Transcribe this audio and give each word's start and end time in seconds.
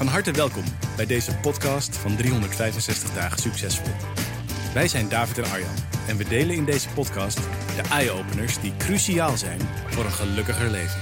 Van 0.00 0.08
harte 0.08 0.32
welkom 0.32 0.64
bij 0.96 1.06
deze 1.06 1.36
podcast 1.36 1.96
van 1.96 2.16
365 2.16 3.14
dagen 3.14 3.38
succesvol. 3.38 3.92
Wij 4.74 4.88
zijn 4.88 5.08
David 5.08 5.38
en 5.38 5.44
Arjan 5.44 5.74
en 6.08 6.16
we 6.16 6.24
delen 6.24 6.56
in 6.56 6.64
deze 6.64 6.88
podcast 6.88 7.36
de 7.76 7.88
eye-openers 7.90 8.60
die 8.60 8.76
cruciaal 8.76 9.36
zijn 9.36 9.60
voor 9.60 10.04
een 10.04 10.10
gelukkiger 10.10 10.70
leven. 10.70 11.00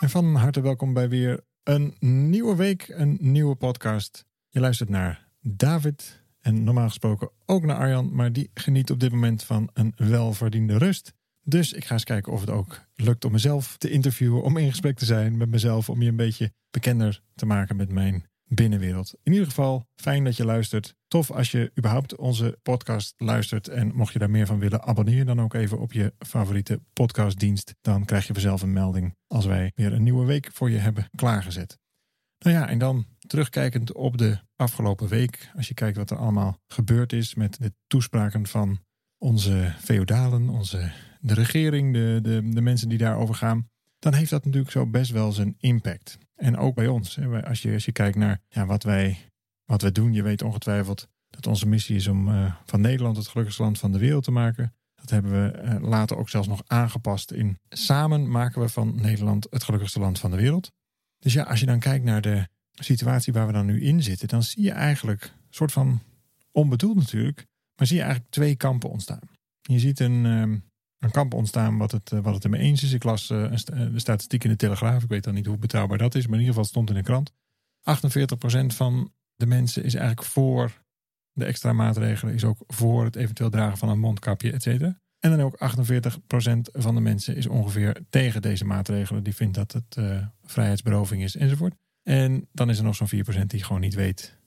En 0.00 0.10
van 0.10 0.34
harte 0.34 0.60
welkom 0.60 0.92
bij 0.92 1.08
weer 1.08 1.44
een 1.62 1.94
nieuwe 2.00 2.56
week, 2.56 2.88
een 2.88 3.18
nieuwe 3.20 3.54
podcast. 3.54 4.26
Je 4.48 4.60
luistert 4.60 4.88
naar 4.88 5.28
David 5.40 6.24
en 6.40 6.64
normaal 6.64 6.88
gesproken 6.88 7.30
ook 7.46 7.64
naar 7.64 7.76
Arjan, 7.76 8.14
maar 8.14 8.32
die 8.32 8.50
geniet 8.54 8.90
op 8.90 9.00
dit 9.00 9.12
moment 9.12 9.44
van 9.44 9.70
een 9.72 9.92
welverdiende 9.96 10.78
rust. 10.78 11.12
Dus 11.44 11.72
ik 11.72 11.84
ga 11.84 11.92
eens 11.92 12.04
kijken 12.04 12.32
of 12.32 12.40
het 12.40 12.50
ook 12.50 12.80
lukt 12.94 13.24
om 13.24 13.32
mezelf 13.32 13.76
te 13.76 13.90
interviewen, 13.90 14.42
om 14.42 14.56
in 14.56 14.70
gesprek 14.70 14.98
te 14.98 15.04
zijn 15.04 15.36
met 15.36 15.50
mezelf, 15.50 15.88
om 15.88 16.02
je 16.02 16.08
een 16.08 16.16
beetje 16.16 16.52
bekender 16.70 17.22
te 17.34 17.46
maken 17.46 17.76
met 17.76 17.92
mijn 17.92 18.26
binnenwereld. 18.44 19.14
In 19.22 19.32
ieder 19.32 19.46
geval, 19.46 19.86
fijn 19.94 20.24
dat 20.24 20.36
je 20.36 20.44
luistert. 20.44 20.94
Tof 21.08 21.30
als 21.30 21.50
je 21.50 21.70
überhaupt 21.78 22.16
onze 22.16 22.58
podcast 22.62 23.14
luistert. 23.16 23.68
En 23.68 23.94
mocht 23.94 24.12
je 24.12 24.18
daar 24.18 24.30
meer 24.30 24.46
van 24.46 24.58
willen, 24.58 24.82
abonneer 24.82 25.24
dan 25.24 25.40
ook 25.40 25.54
even 25.54 25.78
op 25.78 25.92
je 25.92 26.14
favoriete 26.18 26.80
podcastdienst. 26.92 27.74
Dan 27.80 28.04
krijg 28.04 28.26
je 28.26 28.32
vanzelf 28.32 28.62
een 28.62 28.72
melding 28.72 29.16
als 29.26 29.44
wij 29.44 29.72
weer 29.74 29.92
een 29.92 30.02
nieuwe 30.02 30.26
week 30.26 30.50
voor 30.52 30.70
je 30.70 30.78
hebben 30.78 31.08
klaargezet. 31.14 31.78
Nou 32.38 32.56
ja, 32.56 32.68
en 32.68 32.78
dan 32.78 33.06
terugkijkend 33.18 33.92
op 33.92 34.18
de 34.18 34.38
afgelopen 34.56 35.08
week. 35.08 35.50
Als 35.56 35.68
je 35.68 35.74
kijkt 35.74 35.96
wat 35.96 36.10
er 36.10 36.16
allemaal 36.16 36.58
gebeurd 36.66 37.12
is 37.12 37.34
met 37.34 37.56
de 37.60 37.72
toespraken 37.86 38.46
van 38.46 38.80
onze 39.22 39.74
feodalen, 39.78 40.48
onze, 40.48 40.90
de 41.20 41.34
regering, 41.34 41.92
de, 41.92 42.18
de, 42.22 42.48
de 42.48 42.60
mensen 42.60 42.88
die 42.88 42.98
daarover 42.98 43.34
gaan. 43.34 43.68
Dan 43.98 44.14
heeft 44.14 44.30
dat 44.30 44.44
natuurlijk 44.44 44.72
zo 44.72 44.86
best 44.86 45.10
wel 45.10 45.32
zijn 45.32 45.54
impact. 45.58 46.18
En 46.34 46.56
ook 46.56 46.74
bij 46.74 46.86
ons. 46.86 47.18
Als 47.44 47.62
je, 47.62 47.72
als 47.72 47.84
je 47.84 47.92
kijkt 47.92 48.16
naar 48.16 48.40
ja, 48.48 48.66
wat, 48.66 48.82
wij, 48.82 49.18
wat 49.64 49.82
wij 49.82 49.92
doen, 49.92 50.12
je 50.12 50.22
weet 50.22 50.42
ongetwijfeld 50.42 51.08
dat 51.28 51.46
onze 51.46 51.68
missie 51.68 51.96
is 51.96 52.06
om 52.06 52.28
uh, 52.28 52.54
van 52.64 52.80
Nederland 52.80 53.16
het 53.16 53.28
gelukkigste 53.28 53.62
land 53.62 53.78
van 53.78 53.92
de 53.92 53.98
wereld 53.98 54.24
te 54.24 54.30
maken. 54.30 54.74
Dat 54.94 55.10
hebben 55.10 55.32
we 55.32 55.62
uh, 55.62 55.88
later 55.88 56.16
ook 56.16 56.28
zelfs 56.28 56.48
nog 56.48 56.62
aangepast 56.66 57.30
in 57.30 57.58
samen 57.68 58.30
maken 58.30 58.60
we 58.60 58.68
van 58.68 58.94
Nederland 59.00 59.46
het 59.50 59.64
gelukkigste 59.64 60.00
land 60.00 60.18
van 60.18 60.30
de 60.30 60.36
wereld. 60.36 60.72
Dus 61.18 61.32
ja, 61.32 61.42
als 61.42 61.60
je 61.60 61.66
dan 61.66 61.78
kijkt 61.78 62.04
naar 62.04 62.20
de 62.20 62.48
situatie 62.72 63.32
waar 63.32 63.46
we 63.46 63.52
dan 63.52 63.66
nu 63.66 63.82
in 63.82 64.02
zitten, 64.02 64.28
dan 64.28 64.42
zie 64.42 64.62
je 64.62 64.70
eigenlijk, 64.70 65.32
soort 65.50 65.72
van 65.72 66.02
onbedoeld 66.52 66.96
natuurlijk, 66.96 67.46
maar 67.76 67.86
zie 67.86 67.96
je 67.96 68.02
eigenlijk 68.02 68.32
twee 68.32 68.56
kampen 68.56 68.90
ontstaan. 68.90 69.28
Je 69.60 69.78
ziet 69.78 70.00
een, 70.00 70.24
um, 70.24 70.64
een 70.98 71.10
kamp 71.10 71.34
ontstaan 71.34 71.78
wat 71.78 71.92
het, 71.92 72.10
wat 72.10 72.34
het 72.34 72.44
ermee 72.44 72.60
eens 72.60 72.82
is. 72.82 72.92
Ik 72.92 73.04
las 73.04 73.30
uh, 73.30 73.50
de 73.52 73.92
statistiek 73.94 74.44
in 74.44 74.50
de 74.50 74.56
Telegraaf. 74.56 75.02
Ik 75.02 75.08
weet 75.08 75.24
dan 75.24 75.34
niet 75.34 75.46
hoe 75.46 75.58
betrouwbaar 75.58 75.98
dat 75.98 76.14
is, 76.14 76.26
maar 76.26 76.38
in 76.38 76.44
ieder 76.44 76.54
geval 76.54 76.68
stond 76.68 76.88
in 76.88 76.94
de 76.94 77.02
krant. 77.02 77.32
48% 77.32 78.66
van 78.66 79.12
de 79.34 79.46
mensen 79.46 79.84
is 79.84 79.94
eigenlijk 79.94 80.26
voor 80.26 80.82
de 81.32 81.44
extra 81.44 81.72
maatregelen, 81.72 82.34
is 82.34 82.44
ook 82.44 82.58
voor 82.66 83.04
het 83.04 83.16
eventueel 83.16 83.50
dragen 83.50 83.78
van 83.78 83.88
een 83.88 84.00
mondkapje, 84.00 84.52
et 84.52 84.62
cetera. 84.62 85.00
En 85.18 85.30
dan 85.30 85.40
ook 85.40 85.54
48% 85.54 86.60
van 86.72 86.94
de 86.94 87.00
mensen 87.00 87.36
is 87.36 87.46
ongeveer 87.46 88.00
tegen 88.10 88.42
deze 88.42 88.64
maatregelen. 88.64 89.22
Die 89.22 89.34
vindt 89.34 89.54
dat 89.54 89.72
het 89.72 89.96
vrijheidsberoving 90.42 91.22
is 91.22 91.36
enzovoort. 91.36 91.74
En 92.02 92.48
dan 92.52 92.70
is 92.70 92.78
er 92.78 92.84
nog 92.84 92.96
zo'n 92.96 93.24
4% 93.42 93.46
die 93.46 93.62
gewoon 93.62 93.80
niet 93.80 93.94
weet, 93.94 94.38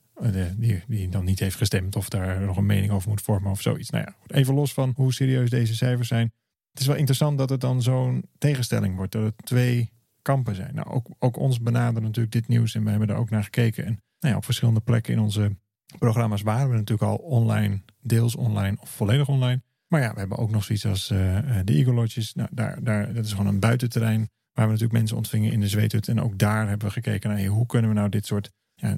die, 0.56 0.82
die 0.86 1.08
dan 1.08 1.24
niet 1.24 1.38
heeft 1.38 1.56
gestemd 1.56 1.96
of 1.96 2.08
daar 2.08 2.40
nog 2.40 2.56
een 2.56 2.66
mening 2.66 2.92
over 2.92 3.08
moet 3.08 3.22
vormen 3.22 3.50
of 3.50 3.60
zoiets. 3.60 3.90
Nou 3.90 4.04
ja, 4.04 4.36
even 4.36 4.54
los 4.54 4.72
van 4.72 4.92
hoe 4.96 5.12
serieus 5.12 5.50
deze 5.50 5.74
cijfers 5.74 6.08
zijn. 6.08 6.32
Het 6.70 6.80
is 6.80 6.86
wel 6.86 6.96
interessant 6.96 7.38
dat 7.38 7.50
het 7.50 7.60
dan 7.60 7.82
zo'n 7.82 8.24
tegenstelling 8.38 8.96
wordt. 8.96 9.12
Dat 9.12 9.22
het 9.22 9.34
twee 9.44 9.92
kampen 10.22 10.54
zijn. 10.54 10.74
Nou, 10.74 10.88
ook, 10.88 11.06
ook 11.18 11.36
ons 11.36 11.60
benaderen 11.60 12.02
natuurlijk 12.02 12.32
dit 12.32 12.48
nieuws 12.48 12.74
en 12.74 12.84
we 12.84 12.90
hebben 12.90 13.08
er 13.08 13.16
ook 13.16 13.30
naar 13.30 13.44
gekeken. 13.44 13.84
En 13.84 14.00
nou 14.18 14.32
ja, 14.32 14.36
op 14.36 14.44
verschillende 14.44 14.80
plekken 14.80 15.12
in 15.12 15.20
onze 15.20 15.56
programma's 15.98 16.42
waren 16.42 16.70
we 16.70 16.76
natuurlijk 16.76 17.10
al 17.10 17.16
online, 17.16 17.82
deels 18.00 18.36
online 18.36 18.76
of 18.80 18.90
volledig 18.90 19.28
online. 19.28 19.62
Maar 19.88 20.00
ja, 20.00 20.12
we 20.12 20.18
hebben 20.18 20.38
ook 20.38 20.50
nog 20.50 20.64
zoiets 20.64 20.86
als 20.86 21.10
uh, 21.10 21.18
de 21.64 21.72
Eagle 21.72 21.92
Lodges. 21.92 22.34
Nou, 22.34 22.48
daar, 22.52 22.82
daar, 22.82 23.14
dat 23.14 23.24
is 23.24 23.30
gewoon 23.30 23.46
een 23.46 23.60
buitenterrein 23.60 24.28
waar 24.52 24.64
we 24.64 24.72
natuurlijk 24.72 24.98
mensen 24.98 25.16
ontvingen 25.16 25.52
in 25.52 25.60
de 25.60 25.68
zweethut. 25.68 26.08
En 26.08 26.20
ook 26.20 26.38
daar 26.38 26.68
hebben 26.68 26.86
we 26.86 26.92
gekeken 26.92 27.30
naar 27.30 27.44
hoe 27.44 27.66
kunnen 27.66 27.90
we 27.90 27.96
nou 27.96 28.08
dit 28.08 28.26
soort 28.26 28.50
ja, 28.76 28.96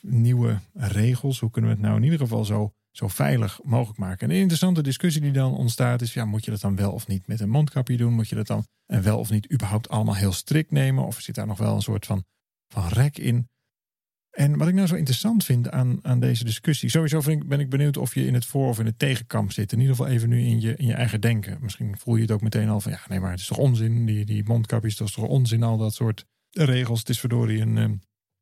nieuwe 0.00 0.60
regels, 0.72 1.40
hoe 1.40 1.50
kunnen 1.50 1.70
we 1.70 1.76
het 1.76 1.86
nou 1.86 1.96
in 1.96 2.04
ieder 2.04 2.18
geval 2.18 2.44
zo 2.44 2.72
zo 2.98 3.08
veilig 3.08 3.60
mogelijk 3.64 3.98
maken. 3.98 4.28
En 4.28 4.34
een 4.34 4.40
interessante 4.40 4.82
discussie 4.82 5.22
die 5.22 5.32
dan 5.32 5.54
ontstaat 5.54 6.02
is: 6.02 6.14
ja, 6.14 6.24
moet 6.24 6.44
je 6.44 6.50
dat 6.50 6.60
dan 6.60 6.76
wel 6.76 6.92
of 6.92 7.06
niet 7.06 7.26
met 7.26 7.40
een 7.40 7.50
mondkapje 7.50 7.96
doen? 7.96 8.12
Moet 8.12 8.28
je 8.28 8.34
dat 8.34 8.46
dan 8.46 8.66
wel 8.86 9.18
of 9.18 9.30
niet 9.30 9.52
überhaupt 9.52 9.88
allemaal 9.88 10.16
heel 10.16 10.32
strikt 10.32 10.70
nemen? 10.70 11.04
Of 11.06 11.20
zit 11.20 11.34
daar 11.34 11.46
nog 11.46 11.58
wel 11.58 11.74
een 11.74 11.82
soort 11.82 12.06
van, 12.06 12.24
van 12.68 12.88
rek 12.88 13.18
in? 13.18 13.48
En 14.30 14.58
wat 14.58 14.68
ik 14.68 14.74
nou 14.74 14.86
zo 14.86 14.94
interessant 14.94 15.44
vind 15.44 15.70
aan, 15.70 15.98
aan 16.02 16.20
deze 16.20 16.44
discussie. 16.44 16.88
Sowieso 16.88 17.30
ik, 17.30 17.48
ben 17.48 17.60
ik 17.60 17.70
benieuwd 17.70 17.96
of 17.96 18.14
je 18.14 18.26
in 18.26 18.34
het 18.34 18.44
voor- 18.44 18.68
of 18.68 18.78
in 18.78 18.86
het 18.86 18.98
tegenkamp 18.98 19.52
zit. 19.52 19.72
In 19.72 19.80
ieder 19.80 19.96
geval 19.96 20.10
even 20.10 20.28
nu 20.28 20.40
in 20.40 20.60
je, 20.60 20.76
in 20.76 20.86
je 20.86 20.94
eigen 20.94 21.20
denken. 21.20 21.58
Misschien 21.60 21.98
voel 21.98 22.14
je 22.14 22.22
het 22.22 22.30
ook 22.30 22.40
meteen 22.40 22.68
al 22.68 22.80
van 22.80 22.92
ja, 22.92 23.00
nee, 23.08 23.20
maar 23.20 23.30
het 23.30 23.40
is 23.40 23.46
toch 23.46 23.58
onzin. 23.58 24.06
Die, 24.06 24.24
die 24.24 24.44
mondkapjes, 24.44 24.96
dat 24.96 25.08
is 25.08 25.14
toch 25.14 25.24
onzin, 25.24 25.62
al 25.62 25.76
dat 25.76 25.94
soort 25.94 26.24
regels. 26.50 26.98
Het 26.98 27.08
is 27.08 27.20
verdorie 27.20 27.60
een, 27.60 27.78
ehm, 27.78 27.94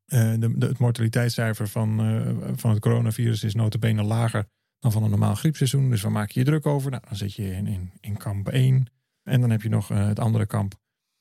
uh, 0.07 0.35
de, 0.39 0.59
de, 0.59 0.67
het 0.67 0.79
mortaliteitscijfer 0.79 1.69
van, 1.69 2.11
uh, 2.11 2.53
van 2.55 2.71
het 2.71 2.81
coronavirus 2.81 3.45
is 3.45 3.55
notabene 3.55 4.03
lager 4.03 4.47
dan 4.79 4.93
van 4.93 5.03
een 5.03 5.11
normaal 5.11 5.35
griepseizoen. 5.35 5.91
Dus 5.91 6.03
waar 6.03 6.13
maak 6.13 6.31
je 6.31 6.41
je 6.41 6.47
druk 6.47 6.67
over? 6.67 6.91
Nou, 6.91 7.03
dan 7.09 7.17
zit 7.17 7.35
je 7.35 7.53
in, 7.53 7.67
in, 7.67 7.93
in 8.01 8.17
kamp 8.17 8.49
1. 8.49 8.87
En 9.23 9.41
dan 9.41 9.51
heb 9.51 9.63
je 9.63 9.69
nog 9.69 9.91
uh, 9.91 10.07
het 10.07 10.19
andere 10.19 10.47
kamp. 10.47 10.75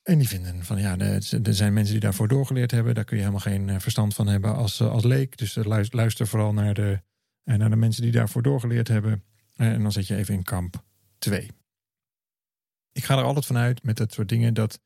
En 0.03 0.17
die 0.17 0.27
vinden 0.27 0.63
van 0.63 0.79
ja, 0.79 0.97
er 0.97 1.53
zijn 1.53 1.73
mensen 1.73 1.93
die 1.93 2.03
daarvoor 2.03 2.27
doorgeleerd 2.27 2.71
hebben. 2.71 2.95
Daar 2.95 3.03
kun 3.03 3.17
je 3.17 3.21
helemaal 3.23 3.43
geen 3.43 3.81
verstand 3.81 4.13
van 4.13 4.27
hebben 4.27 4.55
als, 4.55 4.81
als 4.81 5.03
leek. 5.03 5.37
Dus 5.37 5.57
luister 5.91 6.27
vooral 6.27 6.53
naar 6.53 6.73
de, 6.73 7.01
naar 7.43 7.69
de 7.69 7.75
mensen 7.75 8.01
die 8.01 8.11
daarvoor 8.11 8.41
doorgeleerd 8.41 8.87
hebben. 8.87 9.23
En 9.55 9.81
dan 9.81 9.91
zit 9.91 10.07
je 10.07 10.15
even 10.15 10.33
in 10.33 10.43
kamp 10.43 10.83
2. 11.17 11.51
Ik 12.91 13.03
ga 13.03 13.17
er 13.17 13.23
altijd 13.23 13.45
vanuit 13.45 13.83
met 13.83 13.97
dat 13.97 14.13
soort 14.13 14.29
dingen 14.29 14.53
dat 14.53 14.79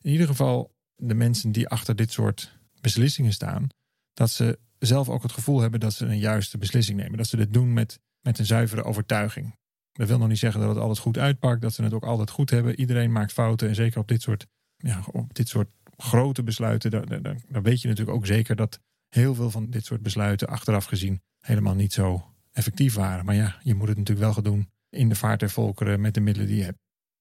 in 0.00 0.10
ieder 0.10 0.26
geval 0.26 0.74
de 0.96 1.14
mensen 1.14 1.52
die 1.52 1.68
achter 1.68 1.96
dit 1.96 2.12
soort 2.12 2.58
beslissingen 2.84 3.32
staan, 3.32 3.66
dat 4.12 4.30
ze 4.30 4.58
zelf 4.78 5.08
ook 5.08 5.22
het 5.22 5.32
gevoel 5.32 5.60
hebben 5.60 5.80
dat 5.80 5.92
ze 5.92 6.06
een 6.06 6.18
juiste 6.18 6.58
beslissing 6.58 6.98
nemen. 6.98 7.16
Dat 7.16 7.26
ze 7.26 7.36
dit 7.36 7.52
doen 7.52 7.72
met, 7.72 8.00
met 8.20 8.38
een 8.38 8.46
zuivere 8.46 8.84
overtuiging. 8.84 9.56
Dat 9.92 10.08
wil 10.08 10.18
nog 10.18 10.28
niet 10.28 10.38
zeggen 10.38 10.60
dat 10.60 10.68
het 10.68 10.78
altijd 10.78 10.98
goed 10.98 11.18
uitpakt, 11.18 11.60
dat 11.60 11.72
ze 11.72 11.82
het 11.82 11.92
ook 11.92 12.04
altijd 12.04 12.30
goed 12.30 12.50
hebben. 12.50 12.78
Iedereen 12.78 13.12
maakt 13.12 13.32
fouten 13.32 13.68
en 13.68 13.74
zeker 13.74 14.00
op 14.00 14.08
dit 14.08 14.22
soort, 14.22 14.46
ja, 14.76 15.02
op 15.12 15.34
dit 15.34 15.48
soort 15.48 15.68
grote 15.96 16.42
besluiten, 16.42 16.90
dan, 16.90 17.22
dan, 17.48 17.62
weet 17.62 17.80
je 17.80 17.88
natuurlijk 17.88 18.16
ook 18.16 18.26
zeker 18.26 18.56
dat 18.56 18.80
heel 19.08 19.34
veel 19.34 19.50
van 19.50 19.70
dit 19.70 19.84
soort 19.84 20.02
besluiten 20.02 20.48
achteraf 20.48 20.84
gezien 20.84 21.22
helemaal 21.40 21.74
niet 21.74 21.92
zo 21.92 22.34
effectief 22.52 22.94
waren. 22.94 23.24
Maar 23.24 23.34
ja, 23.34 23.58
je 23.62 23.74
moet 23.74 23.88
het 23.88 23.96
natuurlijk 23.96 24.26
wel 24.26 24.34
gaan 24.34 24.52
doen 24.52 24.70
in 24.90 25.08
de 25.08 25.14
vaart 25.14 25.40
der 25.40 25.50
volkeren 25.50 26.00
met 26.00 26.14
de 26.14 26.20
middelen 26.20 26.48
die 26.48 26.56
je 26.56 26.64
hebt. 26.64 26.78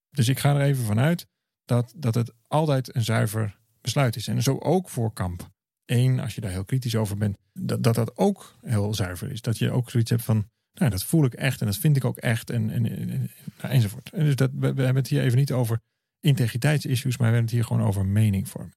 Dus 0.09 0.27
ik 0.27 0.39
ga 0.39 0.55
er 0.55 0.61
even 0.61 0.83
vanuit 0.83 1.27
dat, 1.65 1.93
dat 1.95 2.15
het 2.15 2.33
altijd 2.47 2.95
een 2.95 3.03
zuiver 3.03 3.59
besluit 3.81 4.15
is. 4.15 4.27
En 4.27 4.43
zo 4.43 4.57
ook 4.57 4.89
voor 4.89 5.13
kamp. 5.13 5.51
Eén, 5.93 6.19
als 6.19 6.35
je 6.35 6.41
daar 6.41 6.51
heel 6.51 6.65
kritisch 6.65 6.95
over 6.95 7.17
bent, 7.17 7.37
dat, 7.53 7.83
dat 7.83 7.95
dat 7.95 8.17
ook 8.17 8.57
heel 8.61 8.93
zuiver 8.93 9.31
is. 9.31 9.41
Dat 9.41 9.57
je 9.57 9.71
ook 9.71 9.89
zoiets 9.89 10.09
hebt 10.09 10.23
van, 10.23 10.49
nou, 10.73 10.91
dat 10.91 11.03
voel 11.03 11.25
ik 11.25 11.33
echt 11.33 11.59
en 11.59 11.65
dat 11.65 11.77
vind 11.77 11.95
ik 11.95 12.05
ook 12.05 12.17
echt 12.17 12.49
en, 12.49 12.69
en, 12.69 12.85
en 12.85 13.31
nou, 13.61 13.73
enzovoort. 13.73 14.09
En 14.09 14.25
dus 14.25 14.35
dat, 14.35 14.49
we, 14.53 14.65
hebben 14.65 14.95
het 14.95 15.07
hier 15.07 15.21
even 15.21 15.37
niet 15.37 15.51
over 15.51 15.79
integriteitsissues, 16.19 17.17
maar 17.17 17.27
we 17.27 17.33
hebben 17.33 17.51
het 17.51 17.51
hier 17.51 17.63
gewoon 17.63 17.87
over 17.87 18.05
meningvorm. 18.05 18.73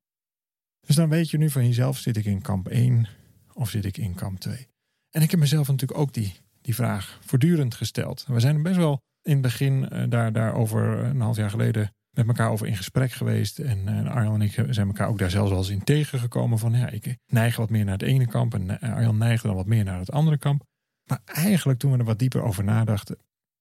Dus 0.87 0.97
dan 0.97 1.09
weet 1.09 1.31
je 1.31 1.39
nu 1.39 1.51
van 1.51 1.67
jezelf, 1.67 1.99
zit 1.99 2.17
ik 2.17 2.25
in 2.25 2.43
kamp 2.43 2.69
1 2.69 3.09
of 3.53 3.71
zit 3.71 3.85
ik 3.85 3.97
in 3.97 4.15
kamp 4.15 4.41
2? 4.41 4.69
En 5.11 5.23
ik 5.23 5.31
heb 5.31 5.41
mezelf 5.41 5.69
natuurlijk 5.69 6.01
ook 6.01 6.13
die, 6.13 6.35
die 6.61 6.75
vraag 6.75 7.19
voortdurend 7.25 7.75
gesteld. 7.75 8.25
We 8.27 8.41
zijn 8.41 8.63
best 8.63 8.77
wel 8.77 9.01
in 9.23 9.33
het 9.33 9.43
begin 9.43 9.89
uh, 9.93 10.05
daar, 10.09 10.33
daar 10.33 10.55
over 10.55 10.99
een 10.99 11.21
half 11.21 11.37
jaar 11.37 11.51
geleden 11.51 11.91
met 12.17 12.27
elkaar 12.27 12.51
over 12.51 12.67
in 12.67 12.77
gesprek 12.77 13.13
geweest. 13.13 13.59
En 13.59 13.79
uh, 13.89 14.15
Arjan 14.15 14.35
en 14.35 14.41
ik 14.41 14.65
zijn 14.71 14.87
elkaar 14.87 15.09
ook 15.09 15.19
daar 15.19 15.31
zelfs 15.31 15.51
wel 15.51 15.59
eens 15.59 15.69
in 15.69 15.85
tegengekomen. 15.85 16.59
Van 16.59 16.73
ja, 16.73 16.89
ik 16.91 17.17
neig 17.27 17.57
wat 17.57 17.71
meer 17.71 17.85
naar 17.85 17.99
het 17.99 18.03
ene 18.03 18.27
kamp. 18.27 18.55
En 18.55 18.69
uh, 18.69 18.95
Arjan 18.95 19.19
neigde 19.19 19.47
dan 19.47 19.57
wat 19.57 19.67
meer 19.67 19.85
naar 19.85 19.99
het 19.99 20.13
andere 20.13 20.39
kamp. 20.39 20.65
Maar 21.05 21.21
eigenlijk 21.25 21.79
toen 21.79 21.93
we 21.93 21.99
er 21.99 22.05
wat 22.05 22.19
dieper 22.19 22.43
over 22.43 22.65
nadachten. 22.65 23.17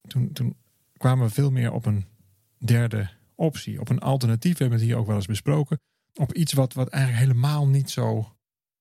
Toen, 0.08 0.32
toen 0.32 0.56
kwamen 0.96 1.26
we 1.26 1.32
veel 1.32 1.50
meer 1.50 1.72
op 1.72 1.86
een 1.86 2.04
derde 2.58 3.10
optie. 3.34 3.80
Op 3.80 3.88
een 3.88 4.00
alternatief. 4.00 4.52
We 4.52 4.60
hebben 4.60 4.78
het 4.78 4.88
hier 4.88 4.96
ook 4.96 5.06
wel 5.06 5.16
eens 5.16 5.26
besproken. 5.26 5.80
op 6.14 6.32
iets 6.32 6.52
wat, 6.52 6.72
wat 6.72 6.88
eigenlijk 6.88 7.26
helemaal 7.26 7.68
niet 7.68 7.90
zo, 7.90 8.36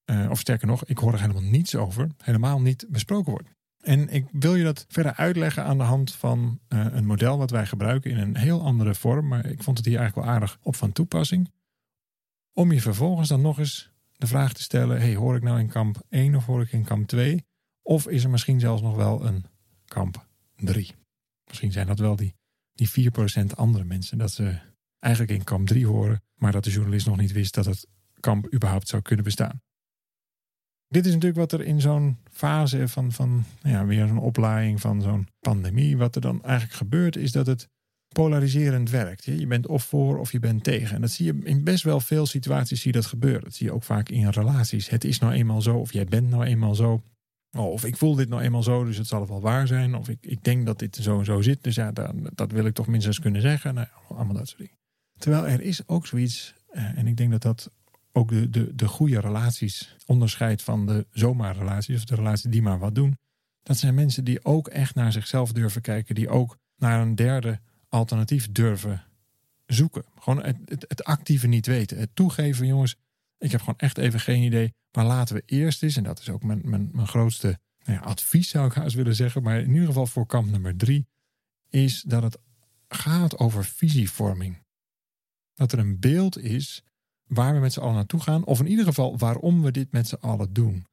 uh, 0.06 0.30
of 0.30 0.40
sterker 0.40 0.68
nog, 0.68 0.86
ik 0.86 0.98
hoor 0.98 1.14
er 1.14 1.22
helemaal 1.22 1.42
niets 1.42 1.76
over, 1.76 2.10
helemaal 2.18 2.62
niet 2.62 2.86
besproken 2.90 3.32
wordt. 3.32 3.55
En 3.86 4.10
ik 4.10 4.26
wil 4.32 4.56
je 4.56 4.64
dat 4.64 4.86
verder 4.88 5.14
uitleggen 5.14 5.64
aan 5.64 5.78
de 5.78 5.84
hand 5.84 6.14
van 6.14 6.60
uh, 6.70 6.86
een 6.90 7.06
model 7.06 7.38
wat 7.38 7.50
wij 7.50 7.66
gebruiken 7.66 8.12
in 8.12 8.18
een 8.18 8.38
heel 8.38 8.62
andere 8.62 8.96
vorm, 8.96 9.28
maar 9.28 9.46
ik 9.46 9.64
vond 9.64 9.78
het 9.78 9.86
hier 9.86 9.98
eigenlijk 9.98 10.28
wel 10.28 10.36
aardig 10.36 10.58
op 10.62 10.76
van 10.76 10.92
toepassing. 10.92 11.52
Om 12.54 12.72
je 12.72 12.82
vervolgens 12.82 13.30
dan 13.30 13.42
nog 13.42 13.60
eens 13.60 13.92
de 14.12 14.28
vraag 14.28 14.54
te 14.54 14.62
stellen: 14.62 15.00
hey, 15.00 15.16
hoor 15.16 15.36
ik 15.36 15.44
nou 15.44 15.60
in 15.60 15.68
kamp 15.68 16.02
1 16.10 16.36
of 16.36 16.46
hoor 16.46 16.62
ik 16.62 16.72
in 16.72 16.84
kamp 16.84 17.08
2? 17.08 17.46
Of 17.82 18.08
is 18.08 18.24
er 18.24 18.30
misschien 18.30 18.60
zelfs 18.60 18.82
nog 18.82 18.96
wel 18.96 19.26
een 19.26 19.46
kamp 19.86 20.26
3? 20.56 20.96
Misschien 21.48 21.72
zijn 21.72 21.88
dat 21.88 22.00
wel 22.00 22.16
die, 22.16 22.36
die 22.74 23.12
4% 23.12 23.46
andere 23.56 23.84
mensen. 23.84 24.18
Dat 24.18 24.32
ze 24.32 24.60
eigenlijk 25.00 25.34
in 25.34 25.44
kamp 25.44 25.68
3 25.68 25.88
horen, 25.88 26.24
maar 26.36 26.52
dat 26.52 26.64
de 26.64 26.72
journalist 26.72 27.06
nog 27.06 27.18
niet 27.18 27.32
wist 27.32 27.54
dat 27.54 27.66
het 27.66 27.88
kamp 28.20 28.54
überhaupt 28.54 28.88
zou 28.88 29.02
kunnen 29.02 29.26
bestaan. 29.26 29.62
Dit 30.88 31.06
is 31.06 31.14
natuurlijk 31.14 31.40
wat 31.40 31.60
er 31.60 31.66
in 31.66 31.82
zo'n 31.82 32.18
fase 32.32 32.88
van, 32.88 33.12
van 33.12 33.44
nou 33.62 33.76
ja, 33.76 33.86
weer 33.86 34.02
een 34.02 34.18
oplaaiing 34.18 34.82
van 34.82 35.02
zo'n 35.02 35.28
pandemie, 35.40 35.98
wat 35.98 36.16
er 36.16 36.22
dan 36.22 36.44
eigenlijk 36.44 36.78
gebeurt, 36.78 37.16
is 37.16 37.32
dat 37.32 37.48
het 37.48 37.70
polariserend 38.16 38.90
werkt. 38.90 39.24
Je 39.24 39.48
bent 39.48 39.68
of 39.68 39.84
voor 39.84 40.20
of 40.20 40.32
je 40.32 40.40
bent 40.40 40.64
tegen. 40.64 40.96
En 40.96 41.02
dat 41.02 41.12
zie 41.12 41.26
je 41.26 41.40
in 41.44 41.64
best 41.64 41.84
wel 41.84 42.00
veel 42.00 42.26
situaties 42.26 42.82
zie 42.82 42.92
je 42.92 42.98
dat 42.98 43.08
gebeuren. 43.08 43.44
Dat 43.44 43.54
zie 43.54 43.66
je 43.66 43.74
ook 43.74 43.84
vaak 43.84 44.10
in 44.10 44.30
relaties. 44.30 44.90
Het 44.90 45.04
is 45.04 45.20
nou 45.20 45.34
eenmaal 45.34 45.62
zo 45.62 45.78
of 45.78 45.94
jij 45.94 46.06
bent 46.06 46.30
nou 46.30 46.44
eenmaal 46.44 46.76
zo. 46.76 47.02
Oh, 47.58 47.72
of 47.72 47.86
ik 47.86 47.98
voel 47.98 48.16
dit 48.16 48.30
nou 48.30 48.42
eenmaal 48.42 48.64
zo, 48.64 48.84
dus 48.84 48.98
het 48.98 49.08
zal 49.08 49.28
wel 49.28 49.42
waar 49.42 49.68
zijn. 49.68 49.96
Of 49.96 50.10
ik, 50.10 50.18
ik 50.22 50.44
denk 50.44 50.66
dat 50.66 50.80
dit 50.80 50.96
zo 50.96 51.20
en 51.20 51.26
zo 51.26 51.42
zit, 51.42 51.64
dus 51.64 51.76
ja, 51.76 51.92
dat, 51.92 52.14
dat 52.36 52.52
wil 52.52 52.66
ik 52.66 52.74
toch 52.74 52.88
minstens 52.88 53.20
kunnen 53.20 53.42
zeggen. 53.42 53.74
Nou, 53.74 53.88
allemaal 54.10 54.36
dat 54.36 54.48
soort 54.48 54.60
dingen. 54.60 54.78
Terwijl 55.18 55.48
er 55.48 55.62
is 55.62 55.88
ook 55.88 56.08
zoiets, 56.08 56.54
eh, 56.68 56.98
en 56.98 57.08
ik 57.08 57.18
denk 57.18 57.32
dat 57.32 57.42
dat 57.42 57.72
ook 58.16 58.30
de, 58.30 58.50
de, 58.50 58.76
de 58.76 58.88
goede 58.88 59.20
relaties 59.20 59.96
onderscheidt 60.06 60.62
van 60.62 60.86
de 60.86 61.08
zomaar 61.12 61.58
relaties, 61.58 61.98
of 61.98 62.06
de 62.06 62.16
relaties 62.16 62.52
die 62.52 62.62
maar 62.62 62.80
wat 62.80 62.96
doen. 62.96 63.18
Dat 63.64 63.78
zijn 63.78 63.96
mensen 63.96 64.24
die 64.24 64.46
ook 64.46 64.68
echt 64.68 64.96
naar 64.96 65.12
zichzelf 65.12 65.52
durven 65.52 65.82
kijken, 65.82 66.16
die 66.16 66.30
ook 66.30 66.58
naar 66.78 67.02
een 67.02 67.16
derde 67.16 67.60
alternatief 67.90 68.52
durven 68.52 69.04
zoeken. 69.66 70.04
Gewoon 70.20 70.44
het, 70.44 70.58
het, 70.66 70.86
het, 70.88 71.04
actieve 71.04 71.48
niet 71.48 71.66
weten. 71.66 71.98
Het 71.98 72.10
toegeven, 72.14 72.68
jongens, 72.68 72.96
ik 73.38 73.52
heb 73.52 73.60
gewoon 73.60 73.80
echt 73.80 73.98
even 73.98 74.20
geen 74.20 74.44
idee. 74.44 74.74
Maar 74.92 75.06
laten 75.06 75.36
we 75.36 75.44
eerst 75.46 75.84
eens, 75.84 75.98
en 75.98 76.04
dat 76.04 76.20
is 76.20 76.30
ook 76.30 76.44
mijn, 76.44 76.62
mijn, 76.64 76.90
mijn 76.94 77.08
grootste 77.08 77.60
nou 77.84 78.00
ja, 78.00 78.06
advies 78.06 78.50
zou 78.50 78.68
ik 78.68 78.74
haast 78.74 78.96
willen 78.96 79.16
zeggen. 79.16 79.44
Maar 79.44 79.60
in 79.60 79.72
ieder 79.72 79.88
geval 79.88 80.08
voor 80.08 80.26
kamp 80.26 80.50
nummer 80.50 80.78
drie, 80.78 81.08
is 81.70 82.02
dat 82.02 82.24
het 82.24 82.38
gaat 82.88 83.38
over 83.38 83.66
visievorming. 83.66 84.64
Dat 85.54 85.72
er 85.72 85.80
een 85.80 86.00
beeld 86.00 86.38
is 86.38 86.84
waar 87.28 87.54
we 87.54 87.60
met 87.60 87.74
z'n 87.74 87.80
allen 87.80 87.96
naartoe 87.96 88.20
gaan. 88.20 88.46
Of 88.46 88.60
in 88.60 88.68
ieder 88.68 88.86
geval 88.86 89.18
waarom 89.18 89.62
we 89.62 89.72
dit 89.72 89.92
met 89.92 90.08
z'n 90.08 90.16
allen 90.20 90.54
doen. 90.54 90.86